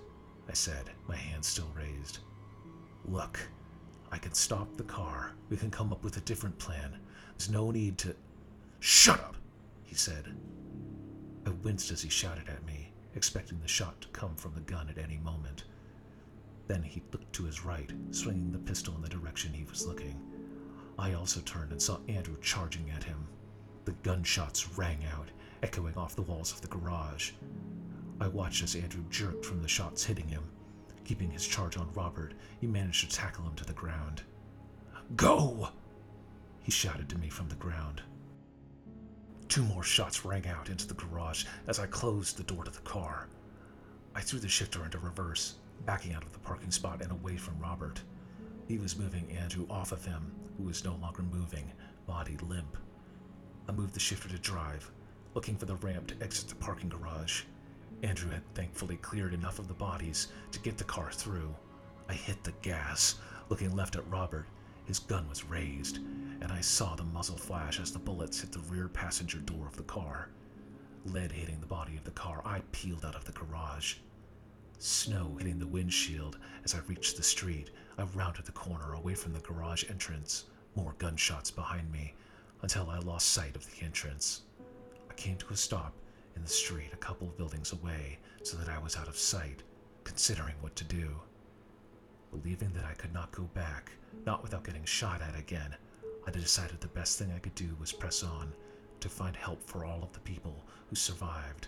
I 0.50 0.54
said, 0.54 0.90
my 1.08 1.16
hand 1.16 1.46
still 1.46 1.70
raised. 1.78 2.20
Look, 3.06 3.40
I 4.12 4.18
can 4.18 4.34
stop 4.34 4.76
the 4.76 4.84
car. 4.84 5.34
We 5.50 5.58
can 5.58 5.70
come 5.70 5.94
up 5.94 6.04
with 6.04 6.18
a 6.18 6.22
different 6.22 6.58
plan. 6.58 6.98
There's 7.38 7.52
no 7.52 7.70
need 7.70 8.00
to. 8.00 8.16
Shut 8.80 9.20
up, 9.20 9.36
he 9.86 9.94
said. 9.94 10.26
I 11.46 11.52
winced 11.64 11.92
as 11.92 12.02
he 12.02 12.10
shouted 12.10 12.50
at 12.50 12.66
me, 12.66 12.92
expecting 13.14 13.60
the 13.60 13.68
shot 13.68 14.02
to 14.02 14.08
come 14.08 14.36
from 14.36 14.56
the 14.56 14.62
gun 14.62 14.90
at 14.90 14.98
any 14.98 15.18
moment. 15.18 15.66
Then 16.68 16.82
he 16.82 17.04
looked 17.12 17.32
to 17.34 17.44
his 17.44 17.64
right, 17.64 17.92
swinging 18.10 18.52
the 18.52 18.58
pistol 18.60 18.96
in 18.96 19.02
the 19.02 19.10
direction 19.10 19.54
he 19.54 19.66
was 19.66 19.86
looking. 19.86 20.20
I 20.98 21.14
also 21.14 21.42
turned 21.42 21.72
and 21.72 21.82
saw 21.82 22.00
Andrew 22.08 22.38
charging 22.42 22.90
at 22.90 23.04
him. 23.04 23.28
The 23.86 23.92
gunshots 24.04 24.78
rang 24.78 25.00
out, 25.16 25.30
echoing 25.62 25.96
off 25.96 26.16
the 26.16 26.24
walls 26.24 26.52
of 26.52 26.62
the 26.62 26.68
garage. 26.68 27.32
I 28.22 28.28
watched 28.28 28.64
as 28.64 28.76
Andrew 28.76 29.04
jerked 29.10 29.46
from 29.46 29.62
the 29.62 29.68
shots 29.68 30.04
hitting 30.04 30.28
him. 30.28 30.44
Keeping 31.06 31.32
his 31.32 31.48
charge 31.48 31.78
on 31.78 31.92
Robert, 31.94 32.34
he 32.60 32.68
managed 32.68 33.10
to 33.10 33.16
tackle 33.16 33.46
him 33.46 33.56
to 33.56 33.66
the 33.66 33.74
ground. 33.74 34.24
Go! 35.16 35.70
He 36.62 36.72
shouted 36.72 37.10
to 37.10 37.18
me 37.18 37.30
from 37.30 37.50
the 37.50 37.56
ground. 37.56 38.02
Two 39.48 39.64
more 39.64 39.84
shots 39.84 40.26
rang 40.26 40.48
out 40.48 40.70
into 40.70 40.86
the 40.86 40.94
garage 40.94 41.46
as 41.68 41.80
I 41.80 41.88
closed 41.88 42.38
the 42.38 42.44
door 42.44 42.64
to 42.64 42.72
the 42.72 42.80
car. 42.80 43.28
I 44.14 44.22
threw 44.22 44.40
the 44.40 44.48
shifter 44.48 44.84
into 44.86 45.00
reverse, 45.00 45.56
backing 45.86 46.14
out 46.14 46.24
of 46.24 46.34
the 46.34 46.40
parking 46.40 46.72
spot 46.72 47.02
and 47.02 47.12
away 47.12 47.38
from 47.38 47.58
Robert. 47.60 48.02
He 48.68 48.78
was 48.78 49.00
moving 49.00 49.32
Andrew 49.32 49.66
off 49.70 49.92
of 49.92 50.06
him, 50.06 50.32
who 50.58 50.66
was 50.66 50.84
no 50.84 50.96
longer 51.02 51.24
moving, 51.24 51.72
body 52.06 52.38
limp. 52.48 52.78
I 53.68 53.72
moved 53.72 53.94
the 53.96 54.00
shifter 54.00 54.30
to 54.30 54.38
drive, 54.38 54.92
looking 55.34 55.56
for 55.56 55.66
the 55.66 55.76
ramp 55.78 56.08
to 56.08 56.24
exit 56.24 56.50
the 56.50 56.56
parking 56.56 56.90
garage. 56.90 57.44
Andrew 58.02 58.32
had 58.32 58.54
thankfully 58.56 58.96
cleared 58.98 59.34
enough 59.34 59.60
of 59.60 59.68
the 59.68 59.74
bodies 59.74 60.28
to 60.52 60.60
get 60.60 60.78
the 60.78 60.86
car 60.86 61.12
through. 61.12 61.54
I 62.08 62.14
hit 62.14 62.44
the 62.44 62.54
gas, 62.62 63.16
looking 63.50 63.76
left 63.76 63.96
at 63.96 64.10
Robert. 64.10 64.46
His 64.86 65.00
gun 65.00 65.28
was 65.28 65.44
raised, 65.44 65.98
and 65.98 66.52
I 66.52 66.62
saw 66.62 66.96
the 66.96 67.04
muzzle 67.04 67.38
flash 67.38 67.80
as 67.80 67.92
the 67.92 68.00
bullets 68.00 68.40
hit 68.40 68.52
the 68.52 68.60
rear 68.60 68.88
passenger 68.88 69.40
door 69.40 69.68
of 69.68 69.76
the 69.76 69.84
car. 69.84 70.30
Lead 71.06 71.32
hitting 71.32 71.60
the 71.60 71.68
body 71.68 71.98
of 71.98 72.06
the 72.06 72.12
car, 72.12 72.42
I 72.46 72.62
peeled 72.72 73.06
out 73.06 73.16
of 73.16 73.26
the 73.26 73.34
garage. 73.34 73.96
Snow 74.78 75.36
hitting 75.38 75.60
the 75.60 75.68
windshield 75.68 76.40
as 76.64 76.74
I 76.74 76.80
reached 76.88 77.18
the 77.18 77.24
street. 77.24 77.72
I 77.98 78.04
rounded 78.16 78.46
the 78.46 78.54
corner 78.54 78.94
away 78.94 79.14
from 79.14 79.34
the 79.34 79.40
garage 79.40 79.84
entrance, 79.90 80.46
more 80.76 80.96
gunshots 81.00 81.52
behind 81.52 81.92
me, 81.92 82.14
until 82.62 82.90
I 82.90 83.00
lost 83.00 83.30
sight 83.30 83.58
of 83.58 83.66
the 83.66 83.84
entrance. 83.84 84.44
I 85.10 85.14
came 85.16 85.36
to 85.38 85.54
a 85.54 85.58
stop 85.58 85.94
in 86.40 86.46
the 86.46 86.50
street 86.50 86.92
a 86.94 86.98
couple 86.98 87.28
of 87.28 87.38
buildings 87.38 87.74
away 87.74 88.18
so 88.44 88.56
that 88.56 88.70
I 88.70 88.80
was 88.80 88.96
out 88.96 89.10
of 89.10 89.18
sight, 89.18 89.62
considering 90.06 90.56
what 90.62 90.74
to 90.78 90.86
do. 90.86 91.10
Believing 92.32 92.72
that 92.74 92.86
I 92.86 92.94
could 92.94 93.14
not 93.14 93.34
go 93.34 93.44
back, 93.54 93.92
not 94.26 94.42
without 94.42 94.64
getting 94.64 94.86
shot 94.86 95.22
at 95.22 95.38
again, 95.38 95.76
I 96.26 96.32
decided 96.32 96.80
the 96.80 96.88
best 96.88 97.20
thing 97.20 97.34
I 97.36 97.40
could 97.40 97.56
do 97.56 97.76
was 97.78 97.92
press 97.92 98.24
on 98.24 98.54
to 99.02 99.10
find 99.10 99.36
help 99.36 99.62
for 99.68 99.84
all 99.84 100.02
of 100.02 100.14
the 100.14 100.20
people 100.22 100.64
who 100.90 100.96
survived. 100.96 101.68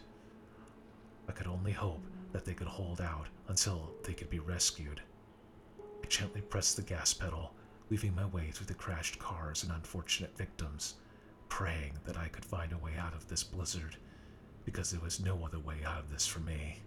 I 1.27 1.34
could 1.34 1.47
only 1.47 1.73
hope 1.73 2.01
that 2.31 2.45
they 2.45 2.53
could 2.53 2.67
hold 2.67 3.01
out 3.01 3.27
until 3.49 3.91
they 4.03 4.13
could 4.13 4.29
be 4.29 4.39
rescued. 4.39 5.01
I 6.01 6.07
gently 6.07 6.41
pressed 6.41 6.77
the 6.77 6.81
gas 6.81 7.13
pedal, 7.13 7.53
weaving 7.89 8.15
my 8.15 8.25
way 8.27 8.51
through 8.51 8.67
the 8.67 8.73
crashed 8.73 9.19
cars 9.19 9.63
and 9.63 9.71
unfortunate 9.73 10.38
victims, 10.38 10.95
praying 11.49 11.93
that 12.05 12.17
I 12.17 12.29
could 12.29 12.45
find 12.45 12.71
a 12.71 12.77
way 12.77 12.93
out 12.97 13.13
of 13.13 13.27
this 13.27 13.43
blizzard, 13.43 13.97
because 14.65 14.91
there 14.91 15.02
was 15.02 15.19
no 15.19 15.43
other 15.45 15.60
way 15.60 15.78
out 15.86 16.00
of 16.00 16.12
this 16.12 16.26
for 16.26 16.39
me. 16.39 16.82